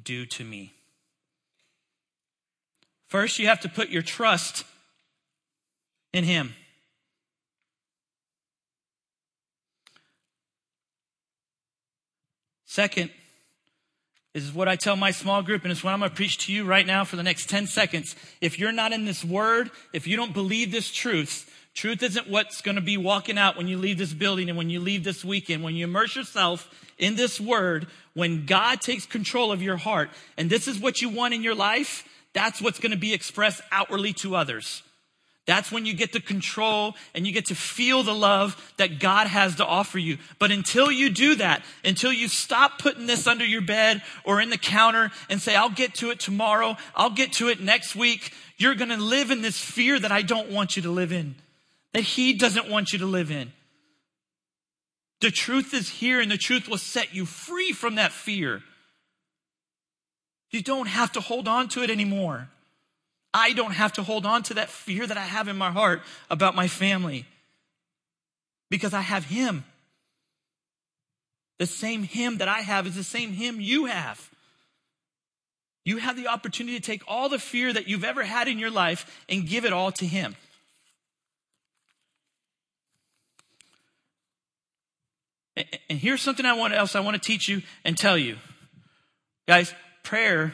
do 0.02 0.26
to 0.26 0.44
me? 0.44 0.74
First, 3.08 3.40
you 3.40 3.48
have 3.48 3.60
to 3.62 3.70
put 3.70 3.90
your 3.90 4.02
trust 4.02 4.66
in 6.14 6.24
Him. 6.24 6.54
Second, 12.66 13.10
is 14.36 14.52
what 14.52 14.68
I 14.68 14.76
tell 14.76 14.98
my 14.98 15.12
small 15.12 15.42
group, 15.42 15.64
and 15.64 15.72
it's 15.72 15.82
what 15.82 15.94
I'm 15.94 16.00
going 16.00 16.12
to 16.12 16.16
preach 16.16 16.40
to 16.40 16.54
you 16.54 16.66
right 16.66 16.86
now 16.86 17.06
for 17.06 17.16
the 17.16 17.24
next 17.24 17.50
10 17.50 17.68
seconds. 17.68 18.18
If 18.42 18.60
you're 18.60 18.74
not 18.74 18.92
in 18.92 19.06
this 19.06 19.24
word, 19.24 19.72
if 19.94 20.08
you 20.08 20.18
don't 20.18 20.34
believe 20.34 20.74
this 20.74 20.92
truth, 20.92 21.50
truth 21.76 22.02
isn't 22.02 22.30
what's 22.30 22.62
going 22.62 22.76
to 22.76 22.82
be 22.82 22.98
walking 22.98 23.38
out 23.38 23.56
when 23.56 23.68
you 23.68 23.78
leave 23.78 24.00
this 24.00 24.14
building 24.14 24.50
and 24.50 24.58
when 24.58 24.70
you 24.70 24.80
leave 24.80 25.04
this 25.04 25.24
weekend. 25.24 25.64
When 25.64 25.76
you 25.76 25.84
immerse 25.84 26.16
yourself 26.16 26.68
in 26.98 27.16
this 27.16 27.40
word, 27.40 27.88
when 28.14 28.46
God 28.46 28.82
takes 28.82 29.06
control 29.06 29.52
of 29.52 29.62
your 29.62 29.78
heart, 29.78 30.10
and 30.38 30.50
this 30.50 30.68
is 30.68 30.80
what 30.80 31.02
you 31.02 31.10
want 31.10 31.34
in 31.34 31.44
your 31.44 31.56
life, 31.56 32.08
that's 32.34 32.62
what's 32.62 32.80
going 32.80 32.92
to 32.92 32.98
be 32.98 33.14
expressed 33.14 33.62
outwardly 33.72 34.14
to 34.14 34.36
others. 34.36 34.82
That's 35.46 35.72
when 35.72 35.86
you 35.86 35.94
get 35.94 36.14
to 36.14 36.20
control 36.20 36.96
and 37.14 37.28
you 37.28 37.32
get 37.32 37.46
to 37.48 37.56
feel 37.56 38.02
the 38.02 38.16
love 38.16 38.74
that 38.78 39.00
God 39.00 39.28
has 39.28 39.56
to 39.58 39.66
offer 39.66 40.00
you. 40.00 40.18
But 40.40 40.52
until 40.52 40.92
you 40.92 41.10
do 41.10 41.36
that, 41.36 41.64
until 41.84 42.12
you 42.12 42.28
stop 42.28 42.80
putting 42.80 43.06
this 43.06 43.28
under 43.28 43.46
your 43.46 43.62
bed 43.62 44.02
or 44.24 44.42
in 44.42 44.50
the 44.50 44.58
counter 44.58 45.12
and 45.30 45.40
say, 45.40 45.56
I'll 45.56 45.70
get 45.70 45.94
to 45.96 46.10
it 46.10 46.20
tomorrow, 46.20 46.78
I'll 46.96 47.12
get 47.12 47.34
to 47.34 47.50
it 47.50 47.62
next 47.62 47.96
week, 47.96 48.34
you're 48.58 48.76
going 48.76 48.90
to 48.90 48.98
live 48.98 49.30
in 49.30 49.44
this 49.44 49.60
fear 49.60 50.00
that 50.00 50.12
I 50.12 50.24
don't 50.24 50.50
want 50.50 50.76
you 50.78 50.82
to 50.84 50.92
live 50.92 51.12
in, 51.12 51.36
that 51.96 52.02
He 52.04 52.34
doesn't 52.34 52.70
want 52.70 52.92
you 52.92 53.00
to 53.00 53.06
live 53.06 53.32
in. 53.32 53.54
The 55.22 55.32
truth 55.32 55.74
is 55.74 55.88
here 55.88 56.20
and 56.20 56.30
the 56.30 56.38
truth 56.38 56.68
will 56.68 56.78
set 56.78 57.16
you 57.16 57.26
free 57.26 57.72
from 57.72 57.96
that 57.96 58.12
fear. 58.12 58.64
You 60.52 60.62
don't 60.62 60.90
have 60.90 61.14
to 61.14 61.22
hold 61.22 61.48
on 61.48 61.70
to 61.70 61.84
it 61.84 61.90
anymore. 61.90 62.50
I 63.34 63.54
don't 63.54 63.72
have 63.72 63.94
to 63.94 64.04
hold 64.04 64.26
on 64.26 64.44
to 64.44 64.56
that 64.56 64.70
fear 64.70 65.08
that 65.08 65.16
I 65.16 65.22
have 65.24 65.48
in 65.48 65.56
my 65.56 65.72
heart 65.72 66.02
about 66.30 66.54
my 66.54 66.68
family 66.68 67.26
because 68.70 68.94
I 68.94 69.00
have 69.00 69.24
Him. 69.24 69.64
The 71.60 71.66
same 71.66 72.04
Him 72.04 72.40
that 72.40 72.50
I 72.50 72.60
have 72.60 72.88
is 72.88 72.96
the 72.96 73.06
same 73.06 73.32
Him 73.32 73.62
you 73.62 73.86
have. 73.86 74.30
You 75.86 76.00
have 76.00 76.18
the 76.18 76.28
opportunity 76.28 76.78
to 76.78 76.86
take 76.86 77.04
all 77.08 77.30
the 77.30 77.40
fear 77.40 77.72
that 77.72 77.88
you've 77.88 78.04
ever 78.04 78.24
had 78.24 78.50
in 78.50 78.60
your 78.60 78.72
life 78.72 79.24
and 79.30 79.48
give 79.48 79.64
it 79.64 79.72
all 79.72 79.94
to 79.94 80.06
Him. 80.06 80.36
And 85.58 86.00
here's 86.00 86.22
something 86.22 86.46
I 86.46 86.54
want 86.54 86.74
else 86.74 86.96
I 86.96 87.00
want 87.00 87.22
to 87.22 87.22
teach 87.22 87.48
you 87.48 87.62
and 87.84 87.98
tell 87.98 88.18
you. 88.18 88.38
Guys, 89.48 89.74
prayer 90.04 90.54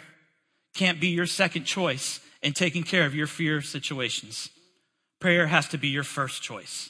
can't 0.73 0.99
be 0.99 1.07
your 1.07 1.25
second 1.25 1.63
choice 1.63 2.19
in 2.41 2.53
taking 2.53 2.83
care 2.83 3.05
of 3.05 3.15
your 3.15 3.27
fear 3.27 3.61
situations. 3.61 4.49
Prayer 5.19 5.47
has 5.47 5.67
to 5.69 5.77
be 5.77 5.87
your 5.87 6.03
first 6.03 6.41
choice. 6.41 6.89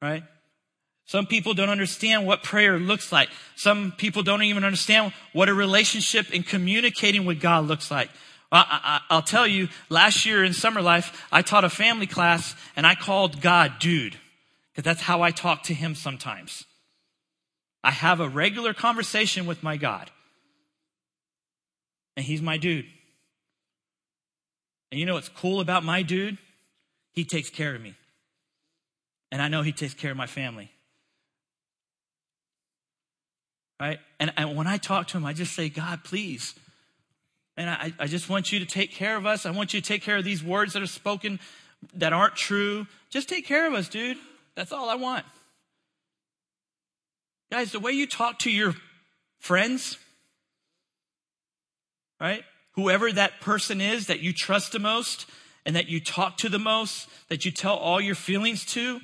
Right? 0.00 0.22
Some 1.06 1.26
people 1.26 1.54
don't 1.54 1.68
understand 1.68 2.26
what 2.26 2.42
prayer 2.42 2.78
looks 2.78 3.12
like. 3.12 3.28
Some 3.56 3.92
people 3.92 4.22
don't 4.22 4.42
even 4.42 4.64
understand 4.64 5.12
what 5.32 5.48
a 5.48 5.54
relationship 5.54 6.26
and 6.32 6.46
communicating 6.46 7.24
with 7.24 7.40
God 7.40 7.66
looks 7.66 7.90
like. 7.90 8.10
I, 8.56 9.00
will 9.10 9.22
tell 9.22 9.46
you, 9.46 9.68
last 9.88 10.26
year 10.26 10.44
in 10.44 10.52
summer 10.52 10.80
life, 10.80 11.26
I 11.32 11.42
taught 11.42 11.64
a 11.64 11.70
family 11.70 12.06
class 12.06 12.54
and 12.76 12.86
I 12.86 12.94
called 12.94 13.40
God 13.40 13.78
dude, 13.80 14.16
because 14.70 14.84
that's 14.84 15.00
how 15.00 15.22
I 15.22 15.30
talk 15.30 15.64
to 15.64 15.74
him 15.74 15.94
sometimes. 15.94 16.64
I 17.82 17.90
have 17.90 18.20
a 18.20 18.28
regular 18.28 18.72
conversation 18.72 19.46
with 19.46 19.62
my 19.62 19.76
God. 19.76 20.10
And 22.16 22.24
he's 22.24 22.40
my 22.40 22.56
dude. 22.56 22.86
And 24.90 25.00
you 25.00 25.06
know 25.06 25.14
what's 25.14 25.28
cool 25.28 25.60
about 25.60 25.82
my 25.82 26.02
dude? 26.02 26.38
He 27.12 27.24
takes 27.24 27.50
care 27.50 27.74
of 27.74 27.80
me. 27.80 27.94
And 29.32 29.42
I 29.42 29.48
know 29.48 29.62
he 29.62 29.72
takes 29.72 29.94
care 29.94 30.12
of 30.12 30.16
my 30.16 30.26
family. 30.26 30.70
Right? 33.80 33.98
And, 34.20 34.32
and 34.36 34.56
when 34.56 34.68
I 34.68 34.76
talk 34.76 35.08
to 35.08 35.16
him, 35.16 35.26
I 35.26 35.32
just 35.32 35.54
say, 35.54 35.68
God, 35.68 36.04
please. 36.04 36.54
And 37.56 37.70
I, 37.70 37.92
I 37.98 38.06
just 38.06 38.28
want 38.28 38.52
you 38.52 38.58
to 38.58 38.66
take 38.66 38.90
care 38.90 39.16
of 39.16 39.26
us. 39.26 39.46
I 39.46 39.50
want 39.50 39.74
you 39.74 39.80
to 39.80 39.86
take 39.86 40.02
care 40.02 40.16
of 40.16 40.24
these 40.24 40.42
words 40.42 40.72
that 40.72 40.82
are 40.82 40.86
spoken 40.86 41.38
that 41.94 42.12
aren't 42.12 42.34
true. 42.34 42.86
Just 43.10 43.28
take 43.28 43.46
care 43.46 43.66
of 43.66 43.74
us, 43.74 43.88
dude. 43.88 44.16
That's 44.56 44.72
all 44.72 44.88
I 44.88 44.96
want. 44.96 45.24
Guys, 47.52 47.72
the 47.72 47.80
way 47.80 47.92
you 47.92 48.06
talk 48.06 48.40
to 48.40 48.50
your 48.50 48.74
friends, 49.38 49.98
right? 52.20 52.42
Whoever 52.72 53.12
that 53.12 53.40
person 53.40 53.80
is 53.80 54.08
that 54.08 54.20
you 54.20 54.32
trust 54.32 54.72
the 54.72 54.80
most 54.80 55.26
and 55.64 55.76
that 55.76 55.88
you 55.88 56.00
talk 56.00 56.36
to 56.38 56.48
the 56.48 56.58
most, 56.58 57.08
that 57.28 57.44
you 57.44 57.50
tell 57.50 57.76
all 57.76 58.00
your 58.00 58.14
feelings 58.16 58.64
to, 58.66 59.00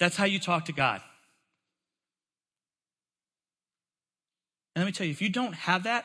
that's 0.00 0.16
how 0.16 0.24
you 0.24 0.40
talk 0.40 0.64
to 0.64 0.72
God. 0.72 1.00
And 4.74 4.82
let 4.82 4.86
me 4.86 4.92
tell 4.92 5.06
you, 5.06 5.12
if 5.12 5.22
you 5.22 5.28
don't 5.28 5.54
have 5.54 5.84
that, 5.84 6.04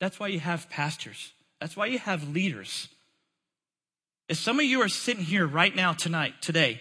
that's 0.00 0.20
why 0.20 0.28
you 0.28 0.40
have 0.40 0.68
pastors. 0.68 1.32
That's 1.60 1.76
why 1.76 1.86
you 1.86 1.98
have 1.98 2.28
leaders. 2.28 2.88
If 4.28 4.36
some 4.38 4.58
of 4.58 4.66
you 4.66 4.82
are 4.82 4.88
sitting 4.88 5.24
here 5.24 5.46
right 5.46 5.74
now, 5.74 5.92
tonight, 5.92 6.34
today, 6.40 6.80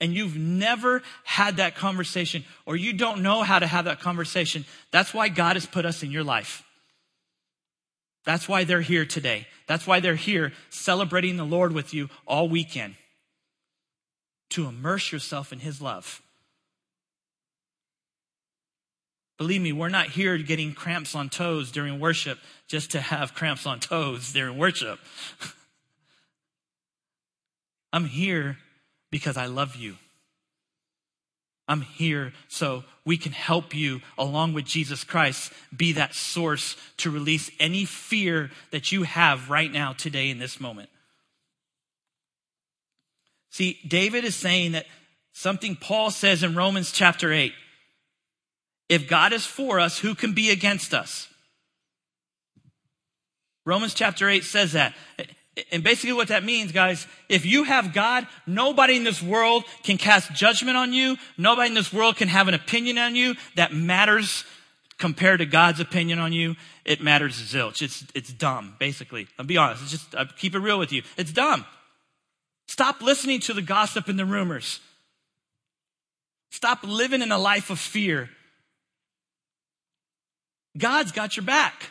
and 0.00 0.12
you've 0.12 0.36
never 0.36 1.02
had 1.22 1.56
that 1.58 1.76
conversation, 1.76 2.44
or 2.66 2.76
you 2.76 2.92
don't 2.92 3.22
know 3.22 3.42
how 3.42 3.58
to 3.58 3.66
have 3.66 3.86
that 3.86 4.00
conversation, 4.00 4.64
that's 4.90 5.14
why 5.14 5.28
God 5.28 5.56
has 5.56 5.66
put 5.66 5.86
us 5.86 6.02
in 6.02 6.10
your 6.10 6.24
life. 6.24 6.64
That's 8.24 8.48
why 8.48 8.64
they're 8.64 8.80
here 8.80 9.04
today. 9.04 9.46
That's 9.66 9.86
why 9.86 10.00
they're 10.00 10.14
here 10.14 10.52
celebrating 10.70 11.36
the 11.36 11.44
Lord 11.44 11.72
with 11.72 11.94
you 11.94 12.10
all 12.26 12.48
weekend 12.48 12.96
to 14.50 14.66
immerse 14.66 15.12
yourself 15.12 15.52
in 15.52 15.60
His 15.60 15.80
love. 15.80 16.20
Believe 19.44 19.60
me, 19.60 19.72
we're 19.72 19.90
not 19.90 20.06
here 20.06 20.38
getting 20.38 20.72
cramps 20.72 21.14
on 21.14 21.28
toes 21.28 21.70
during 21.70 22.00
worship 22.00 22.38
just 22.66 22.92
to 22.92 23.00
have 23.02 23.34
cramps 23.34 23.66
on 23.66 23.78
toes 23.78 24.32
during 24.32 24.56
worship. 24.56 24.98
I'm 27.92 28.06
here 28.06 28.56
because 29.10 29.36
I 29.36 29.44
love 29.44 29.76
you. 29.76 29.96
I'm 31.68 31.82
here 31.82 32.32
so 32.48 32.84
we 33.04 33.18
can 33.18 33.32
help 33.32 33.74
you, 33.74 34.00
along 34.16 34.54
with 34.54 34.64
Jesus 34.64 35.04
Christ, 35.04 35.52
be 35.76 35.92
that 35.92 36.14
source 36.14 36.74
to 36.96 37.10
release 37.10 37.50
any 37.60 37.84
fear 37.84 38.50
that 38.70 38.92
you 38.92 39.02
have 39.02 39.50
right 39.50 39.70
now, 39.70 39.92
today, 39.92 40.30
in 40.30 40.38
this 40.38 40.58
moment. 40.58 40.88
See, 43.50 43.78
David 43.86 44.24
is 44.24 44.34
saying 44.34 44.72
that 44.72 44.86
something 45.34 45.76
Paul 45.76 46.10
says 46.10 46.42
in 46.42 46.54
Romans 46.54 46.90
chapter 46.90 47.30
8 47.30 47.52
if 48.88 49.08
God 49.08 49.32
is 49.32 49.46
for 49.46 49.80
us, 49.80 49.98
who 49.98 50.14
can 50.14 50.32
be 50.32 50.50
against 50.50 50.92
us? 50.92 51.28
Romans 53.64 53.94
chapter 53.94 54.28
8 54.28 54.44
says 54.44 54.72
that. 54.72 54.94
And 55.70 55.84
basically, 55.84 56.12
what 56.12 56.28
that 56.28 56.44
means, 56.44 56.72
guys, 56.72 57.06
if 57.28 57.46
you 57.46 57.64
have 57.64 57.92
God, 57.92 58.26
nobody 58.46 58.96
in 58.96 59.04
this 59.04 59.22
world 59.22 59.64
can 59.84 59.98
cast 59.98 60.32
judgment 60.32 60.76
on 60.76 60.92
you. 60.92 61.16
Nobody 61.38 61.68
in 61.68 61.74
this 61.74 61.92
world 61.92 62.16
can 62.16 62.28
have 62.28 62.48
an 62.48 62.54
opinion 62.54 62.98
on 62.98 63.14
you 63.14 63.34
that 63.56 63.72
matters 63.72 64.44
compared 64.98 65.38
to 65.38 65.46
God's 65.46 65.80
opinion 65.80 66.18
on 66.18 66.32
you. 66.32 66.56
It 66.84 67.00
matters 67.00 67.40
zilch. 67.40 67.82
It's, 67.82 68.04
it's 68.14 68.32
dumb, 68.32 68.74
basically. 68.80 69.28
I'll 69.38 69.46
be 69.46 69.56
honest. 69.56 69.82
It's 69.82 69.92
just, 69.92 70.14
I 70.14 70.24
keep 70.24 70.54
it 70.54 70.58
real 70.58 70.78
with 70.78 70.92
you. 70.92 71.02
It's 71.16 71.32
dumb. 71.32 71.64
Stop 72.66 73.00
listening 73.00 73.40
to 73.40 73.54
the 73.54 73.62
gossip 73.62 74.08
and 74.08 74.18
the 74.18 74.26
rumors. 74.26 74.80
Stop 76.50 76.80
living 76.82 77.22
in 77.22 77.30
a 77.30 77.38
life 77.38 77.70
of 77.70 77.78
fear 77.78 78.28
God's 80.76 81.12
got 81.12 81.36
your 81.36 81.44
back. 81.44 81.90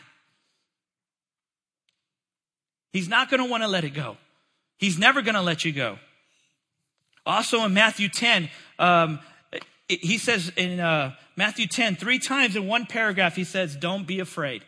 He's 2.91 3.10
not 3.10 3.30
going 3.30 3.43
to 3.43 3.50
want 3.50 3.63
to 3.63 3.67
let 3.67 3.84
it 3.84 3.91
go. 3.91 4.17
He's 4.78 5.00
never 5.00 5.22
going 5.22 5.36
to 5.36 5.41
let 5.41 5.65
you 5.65 5.72
go. 5.72 5.98
Also 7.26 7.63
in 7.63 7.74
Matthew 7.74 8.10
10, 8.10 8.50
um, 8.78 9.19
he 9.88 10.17
says 10.17 10.52
in 10.58 10.80
uh, 10.80 11.15
Matthew 11.36 11.67
10, 11.67 11.96
three 11.96 12.19
times 12.19 12.56
in 12.56 12.67
one 12.67 12.86
paragraph, 12.86 13.36
he 13.36 13.46
says, 13.46 13.76
Don't 13.76 14.06
be 14.06 14.19
afraid. 14.19 14.63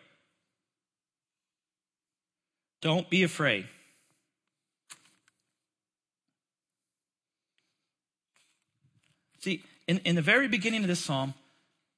Don't 2.82 3.10
be 3.10 3.24
afraid. 3.24 3.68
See, 9.40 9.64
in, 9.88 10.00
in 10.00 10.16
the 10.16 10.22
very 10.22 10.48
beginning 10.48 10.82
of 10.82 10.88
this 10.88 11.00
psalm, 11.00 11.34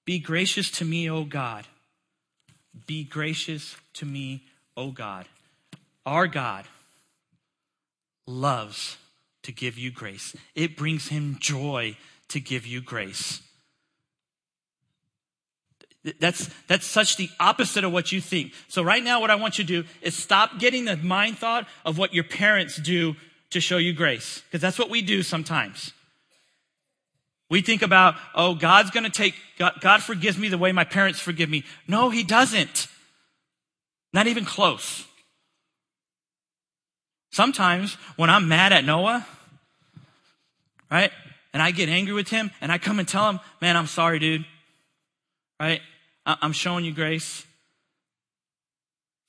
be 0.05 0.19
gracious 0.19 0.71
to 0.71 0.85
me, 0.85 1.09
O 1.09 1.23
God 1.23 1.67
be 2.85 3.03
gracious 3.03 3.75
to 3.93 4.05
me, 4.05 4.43
O 4.75 4.91
God. 4.91 5.25
Our 6.05 6.27
God 6.27 6.65
loves 8.25 8.97
to 9.43 9.51
give 9.51 9.77
you 9.77 9.91
grace, 9.91 10.35
it 10.55 10.75
brings 10.75 11.07
him 11.07 11.37
joy 11.39 11.97
to 12.27 12.39
give 12.39 12.67
you 12.67 12.81
grace. 12.81 13.41
That's, 16.19 16.49
that's 16.67 16.85
such 16.85 17.17
the 17.17 17.29
opposite 17.39 17.83
of 17.83 17.91
what 17.91 18.11
you 18.11 18.21
think. 18.21 18.53
So, 18.67 18.81
right 18.81 19.03
now, 19.03 19.19
what 19.19 19.29
I 19.29 19.35
want 19.35 19.57
you 19.57 19.65
to 19.65 19.81
do 19.81 19.89
is 20.01 20.15
stop 20.15 20.59
getting 20.59 20.85
the 20.85 20.95
mind 20.95 21.37
thought 21.37 21.67
of 21.85 21.97
what 21.97 22.13
your 22.13 22.23
parents 22.23 22.77
do 22.77 23.15
to 23.49 23.59
show 23.59 23.77
you 23.77 23.93
grace, 23.93 24.41
because 24.45 24.61
that's 24.61 24.79
what 24.79 24.89
we 24.89 25.01
do 25.01 25.23
sometimes. 25.23 25.93
We 27.49 27.61
think 27.61 27.81
about, 27.81 28.15
oh, 28.35 28.55
God's 28.55 28.91
going 28.91 29.05
to 29.05 29.09
take, 29.09 29.33
God, 29.57 29.73
God 29.79 30.03
forgives 30.03 30.37
me 30.37 30.49
the 30.49 30.57
way 30.57 30.71
my 30.71 30.83
parents 30.83 31.19
forgive 31.19 31.49
me. 31.49 31.63
No, 31.87 32.09
He 32.09 32.23
doesn't. 32.23 32.87
Not 34.13 34.27
even 34.27 34.45
close. 34.45 35.05
Sometimes 37.31 37.93
when 38.15 38.29
I'm 38.29 38.47
mad 38.47 38.73
at 38.73 38.83
Noah, 38.83 39.25
right, 40.89 41.11
and 41.53 41.61
I 41.61 41.71
get 41.71 41.89
angry 41.89 42.13
with 42.13 42.29
him 42.29 42.51
and 42.61 42.71
I 42.71 42.77
come 42.77 42.99
and 42.99 43.07
tell 43.07 43.29
him, 43.29 43.39
man, 43.61 43.77
I'm 43.77 43.87
sorry, 43.87 44.19
dude, 44.19 44.45
right? 45.59 45.81
I'm 46.25 46.51
showing 46.51 46.83
you 46.85 46.91
grace. 46.91 47.45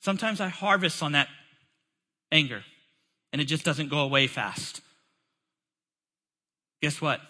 Sometimes 0.01 0.41
I 0.41 0.47
harvest 0.47 1.01
on 1.03 1.13
that 1.13 1.27
anger 2.31 2.63
and 3.31 3.41
it 3.41 3.45
just 3.45 3.65
doesn't 3.65 3.89
go 3.89 3.99
away 3.99 4.27
fast. 4.27 4.81
Guess 6.81 7.01
what? 7.01 7.21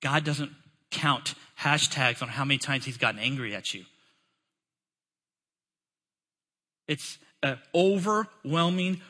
God 0.00 0.24
doesn't 0.24 0.50
count 0.90 1.34
hashtags 1.58 2.22
on 2.22 2.28
how 2.28 2.44
many 2.44 2.58
times 2.58 2.84
he's 2.84 2.96
gotten 2.96 3.20
angry 3.20 3.54
at 3.54 3.74
you. 3.74 3.84
It's 6.88 7.18
an 7.42 7.58
overwhelming 7.74 9.00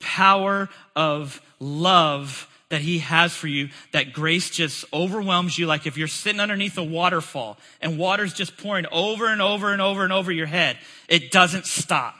power 0.00 0.68
of 0.96 1.40
love 1.60 2.48
that 2.70 2.80
he 2.80 2.98
has 2.98 3.34
for 3.34 3.46
you 3.46 3.68
that 3.92 4.12
grace 4.12 4.50
just 4.50 4.84
overwhelms 4.92 5.56
you. 5.58 5.66
Like 5.66 5.86
if 5.86 5.96
you're 5.96 6.08
sitting 6.08 6.40
underneath 6.40 6.76
a 6.76 6.82
waterfall 6.82 7.58
and 7.80 7.98
water's 7.98 8.34
just 8.34 8.56
pouring 8.56 8.86
over 8.90 9.26
and 9.26 9.40
over 9.40 9.72
and 9.72 9.80
over 9.80 10.02
and 10.02 10.12
over 10.12 10.32
your 10.32 10.46
head 10.46 10.78
it 11.08 11.30
doesn't 11.30 11.66
stop. 11.66 12.16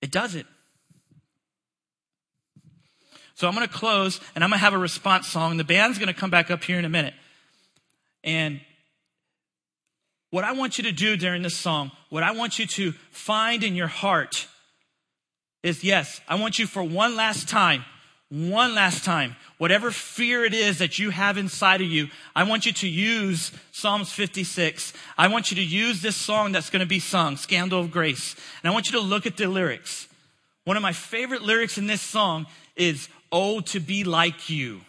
It 0.00 0.10
doesn't 0.10 0.46
so 3.36 3.46
I'm 3.46 3.54
going 3.54 3.68
to 3.68 3.72
close 3.72 4.18
and 4.34 4.42
I'm 4.42 4.48
going 4.48 4.58
to 4.58 4.64
have 4.64 4.72
a 4.72 4.78
response 4.78 5.28
song. 5.28 5.58
The 5.58 5.64
band's 5.64 5.98
going 5.98 6.12
to 6.12 6.18
come 6.18 6.30
back 6.30 6.50
up 6.50 6.64
here 6.64 6.78
in 6.78 6.86
a 6.86 6.88
minute. 6.88 7.12
And 8.24 8.62
what 10.30 10.42
I 10.42 10.52
want 10.52 10.78
you 10.78 10.84
to 10.84 10.92
do 10.92 11.18
during 11.18 11.42
this 11.42 11.54
song, 11.54 11.92
what 12.08 12.22
I 12.22 12.32
want 12.32 12.58
you 12.58 12.66
to 12.66 12.92
find 13.10 13.62
in 13.62 13.76
your 13.76 13.88
heart 13.88 14.48
is 15.62 15.84
yes, 15.84 16.20
I 16.26 16.36
want 16.36 16.58
you 16.58 16.66
for 16.66 16.82
one 16.82 17.14
last 17.14 17.46
time, 17.46 17.84
one 18.30 18.74
last 18.74 19.04
time, 19.04 19.36
whatever 19.58 19.90
fear 19.90 20.42
it 20.42 20.54
is 20.54 20.78
that 20.78 20.98
you 20.98 21.10
have 21.10 21.36
inside 21.36 21.82
of 21.82 21.88
you, 21.88 22.08
I 22.34 22.44
want 22.44 22.64
you 22.64 22.72
to 22.72 22.88
use 22.88 23.52
Psalms 23.70 24.10
56. 24.12 24.94
I 25.18 25.28
want 25.28 25.50
you 25.50 25.56
to 25.56 25.62
use 25.62 26.00
this 26.00 26.16
song 26.16 26.52
that's 26.52 26.70
going 26.70 26.80
to 26.80 26.86
be 26.86 27.00
sung, 27.00 27.36
Scandal 27.36 27.80
of 27.80 27.90
Grace. 27.90 28.34
And 28.62 28.70
I 28.70 28.72
want 28.72 28.86
you 28.86 28.92
to 28.92 29.00
look 29.00 29.26
at 29.26 29.36
the 29.36 29.46
lyrics. 29.46 30.08
One 30.64 30.78
of 30.78 30.82
my 30.82 30.92
favorite 30.92 31.42
lyrics 31.42 31.76
in 31.76 31.86
this 31.86 32.02
song 32.02 32.46
is, 32.74 33.08
Oh, 33.30 33.60
to 33.60 33.80
be 33.80 34.04
like 34.04 34.48
you. 34.48 34.80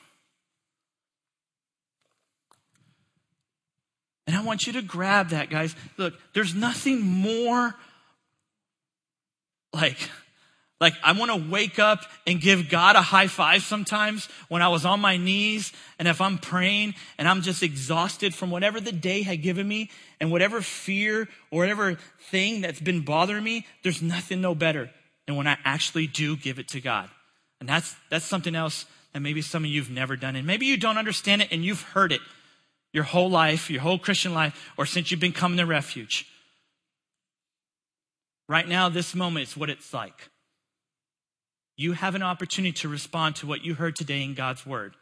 And 4.26 4.36
I 4.36 4.44
want 4.44 4.68
you 4.68 4.74
to 4.74 4.82
grab 4.82 5.30
that, 5.30 5.50
guys. 5.50 5.76
Look, 5.98 6.14
there's 6.34 6.54
nothing 6.54 7.02
more 7.02 7.76
like 9.74 10.10
Like, 10.80 10.94
I 11.04 11.14
want 11.14 11.32
to 11.32 11.50
wake 11.50 11.80
up 11.80 12.02
and 12.28 12.40
give 12.40 12.70
God 12.70 12.96
a 12.96 13.02
high 13.02 13.28
five 13.28 13.64
sometimes 13.64 14.28
when 14.48 14.62
I 14.62 14.68
was 14.68 14.86
on 14.86 15.00
my 15.00 15.18
knees 15.18 15.74
and 15.98 16.08
if 16.08 16.22
I'm 16.22 16.38
praying 16.38 16.94
and 17.18 17.28
I'm 17.28 17.42
just 17.42 17.64
exhausted 17.64 18.36
from 18.36 18.52
whatever 18.52 18.80
the 18.80 18.92
day 18.92 19.24
had 19.24 19.42
given 19.42 19.68
me 19.68 19.90
and 20.20 20.32
whatever 20.32 20.62
fear 20.62 21.28
or 21.50 21.60
whatever 21.62 21.98
thing 22.30 22.62
that's 22.62 22.80
been 22.80 23.02
bothering 23.02 23.44
me, 23.44 23.66
there's 23.82 24.04
nothing 24.04 24.40
no 24.40 24.54
better 24.54 24.92
than 25.26 25.36
when 25.36 25.48
I 25.48 25.58
actually 25.66 26.06
do 26.06 26.38
give 26.38 26.60
it 26.60 26.68
to 26.70 26.82
God. 26.82 27.10
And 27.60 27.68
that's, 27.68 27.96
that's 28.10 28.26
something 28.26 28.56
else 28.56 28.86
that 29.14 29.20
maybe 29.20 29.42
some 29.42 29.64
of 29.64 29.70
you've 29.70 29.90
never 29.90 30.16
done. 30.16 30.36
And 30.36 30.46
maybe 30.46 30.66
you 30.66 30.78
don't 30.78 30.98
understand 30.98 31.42
it 31.42 31.50
and 31.52 31.64
you've 31.64 31.82
heard 31.82 32.12
it 32.12 32.22
your 32.94 33.04
whole 33.04 33.30
life, 33.30 33.70
your 33.70 33.82
whole 33.82 34.00
Christian 34.00 34.34
life, 34.34 34.72
or 34.78 34.86
since 34.86 35.12
you've 35.12 35.20
been 35.20 35.34
coming 35.34 35.58
to 35.58 35.66
refuge. 35.66 36.26
Right 38.48 38.68
now, 38.68 38.90
this 38.90 39.14
moment 39.14 39.50
is 39.50 39.58
what 39.58 39.70
it's 39.70 39.94
like 39.94 40.30
you 41.80 41.94
have 41.94 42.16
an 42.16 42.24
opportunity 42.24 42.74
to 42.74 42.90
respond 42.90 43.36
to 43.36 43.46
what 43.46 43.64
you 43.64 43.76
heard 43.76 43.96
today 43.96 44.24
in 44.24 44.34
God's 44.34 44.66
word. 44.66 44.96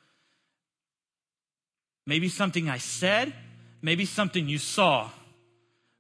Maybe 2.06 2.28
something 2.28 2.70
I 2.70 2.80
said, 2.80 3.34
maybe 3.82 4.06
something 4.06 4.50
you 4.50 4.58
saw, 4.58 5.10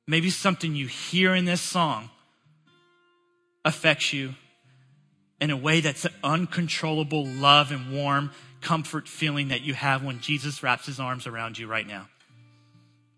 maybe 0.06 0.30
something 0.30 0.76
you 0.76 0.88
hear 0.88 1.34
in 1.34 1.46
this 1.46 1.62
song 1.62 2.10
affects 3.64 4.12
you 4.12 4.36
in 5.40 5.52
a 5.52 5.58
way 5.58 5.82
that's 5.82 6.06
an 6.06 6.14
uncontrollable 6.24 7.26
love 7.26 7.72
and 7.72 7.92
warm 7.92 8.32
comfort 8.62 9.08
feeling 9.08 9.50
that 9.50 9.62
you 9.62 9.74
have 9.74 10.04
when 10.04 10.20
Jesus 10.20 10.64
wraps 10.64 10.86
his 10.86 11.00
arms 11.00 11.28
around 11.28 11.58
you 11.58 11.68
right 11.68 11.86
now. 11.86 12.08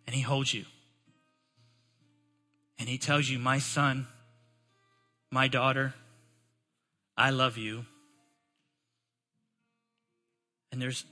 And 0.05 0.15
he 0.15 0.21
holds 0.21 0.53
you. 0.53 0.65
And 2.79 2.87
he 2.87 2.97
tells 2.97 3.29
you, 3.29 3.39
My 3.39 3.59
son, 3.59 4.07
my 5.31 5.47
daughter, 5.47 5.93
I 7.17 7.31
love 7.31 7.57
you. 7.57 7.85
And 10.71 10.81
there's 10.81 11.05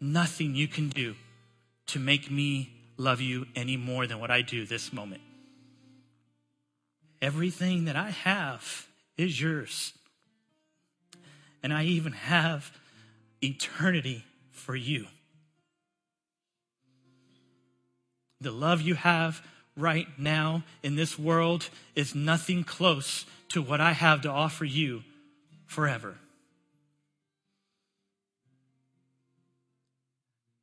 nothing 0.00 0.54
you 0.54 0.68
can 0.68 0.88
do 0.88 1.14
to 1.88 1.98
make 1.98 2.30
me 2.30 2.72
love 2.96 3.20
you 3.20 3.46
any 3.54 3.76
more 3.76 4.06
than 4.06 4.18
what 4.20 4.30
I 4.30 4.42
do 4.42 4.64
this 4.64 4.92
moment. 4.92 5.22
Everything 7.20 7.84
that 7.84 7.96
I 7.96 8.10
have 8.10 8.88
is 9.16 9.40
yours. 9.40 9.92
And 11.62 11.72
I 11.72 11.84
even 11.84 12.12
have 12.12 12.72
eternity 13.42 14.24
for 14.50 14.74
you. 14.74 15.06
The 18.40 18.50
love 18.50 18.80
you 18.80 18.94
have 18.94 19.46
right 19.76 20.06
now 20.18 20.64
in 20.82 20.96
this 20.96 21.18
world 21.18 21.68
is 21.94 22.14
nothing 22.14 22.64
close 22.64 23.24
to 23.50 23.62
what 23.62 23.80
I 23.80 23.92
have 23.92 24.22
to 24.22 24.30
offer 24.30 24.64
you 24.64 25.02
forever. 25.66 26.16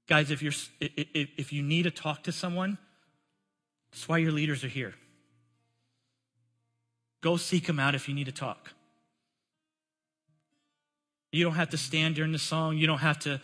Guys, 0.08 0.32
if, 0.32 0.42
you're, 0.42 0.54
if 0.82 1.54
you 1.54 1.62
need 1.62 1.84
to 1.84 1.92
talk 1.92 2.24
to 2.24 2.32
someone, 2.32 2.78
that's 3.92 4.08
why 4.08 4.18
your 4.18 4.32
leaders 4.32 4.64
are 4.64 4.70
here. 4.70 4.96
Go 7.22 7.38
seek 7.38 7.68
them 7.68 7.80
out 7.80 7.96
if 7.96 8.10
you 8.10 8.16
need 8.16 8.26
to 8.26 8.32
talk. 8.32 8.74
You 11.32 11.44
don't 11.44 11.56
have 11.56 11.70
to 11.70 11.78
stand 11.78 12.16
during 12.16 12.32
the 12.32 12.40
song. 12.40 12.78
You 12.78 12.88
don't 12.88 13.00
have 13.00 13.20
to 13.20 13.42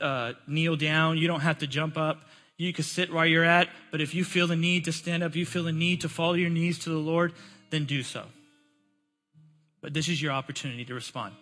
uh, 0.00 0.32
kneel 0.46 0.76
down. 0.76 1.18
You 1.18 1.26
don't 1.26 1.40
have 1.40 1.58
to 1.58 1.66
jump 1.66 1.96
up. 1.96 2.22
You 2.56 2.72
can 2.72 2.84
sit 2.84 3.12
where 3.12 3.26
you're 3.26 3.44
at. 3.44 3.68
But 3.90 4.00
if 4.00 4.14
you 4.14 4.24
feel 4.24 4.46
the 4.46 4.56
need 4.56 4.84
to 4.84 4.92
stand 4.92 5.22
up, 5.22 5.34
you 5.34 5.44
feel 5.44 5.64
the 5.64 5.72
need 5.72 6.02
to 6.02 6.08
fall 6.08 6.34
to 6.34 6.40
your 6.40 6.50
knees 6.50 6.78
to 6.80 6.90
the 6.90 6.96
Lord, 6.96 7.32
then 7.70 7.84
do 7.84 8.02
so. 8.02 8.24
But 9.80 9.92
this 9.92 10.08
is 10.08 10.22
your 10.22 10.32
opportunity 10.32 10.84
to 10.84 10.94
respond. 10.94 11.34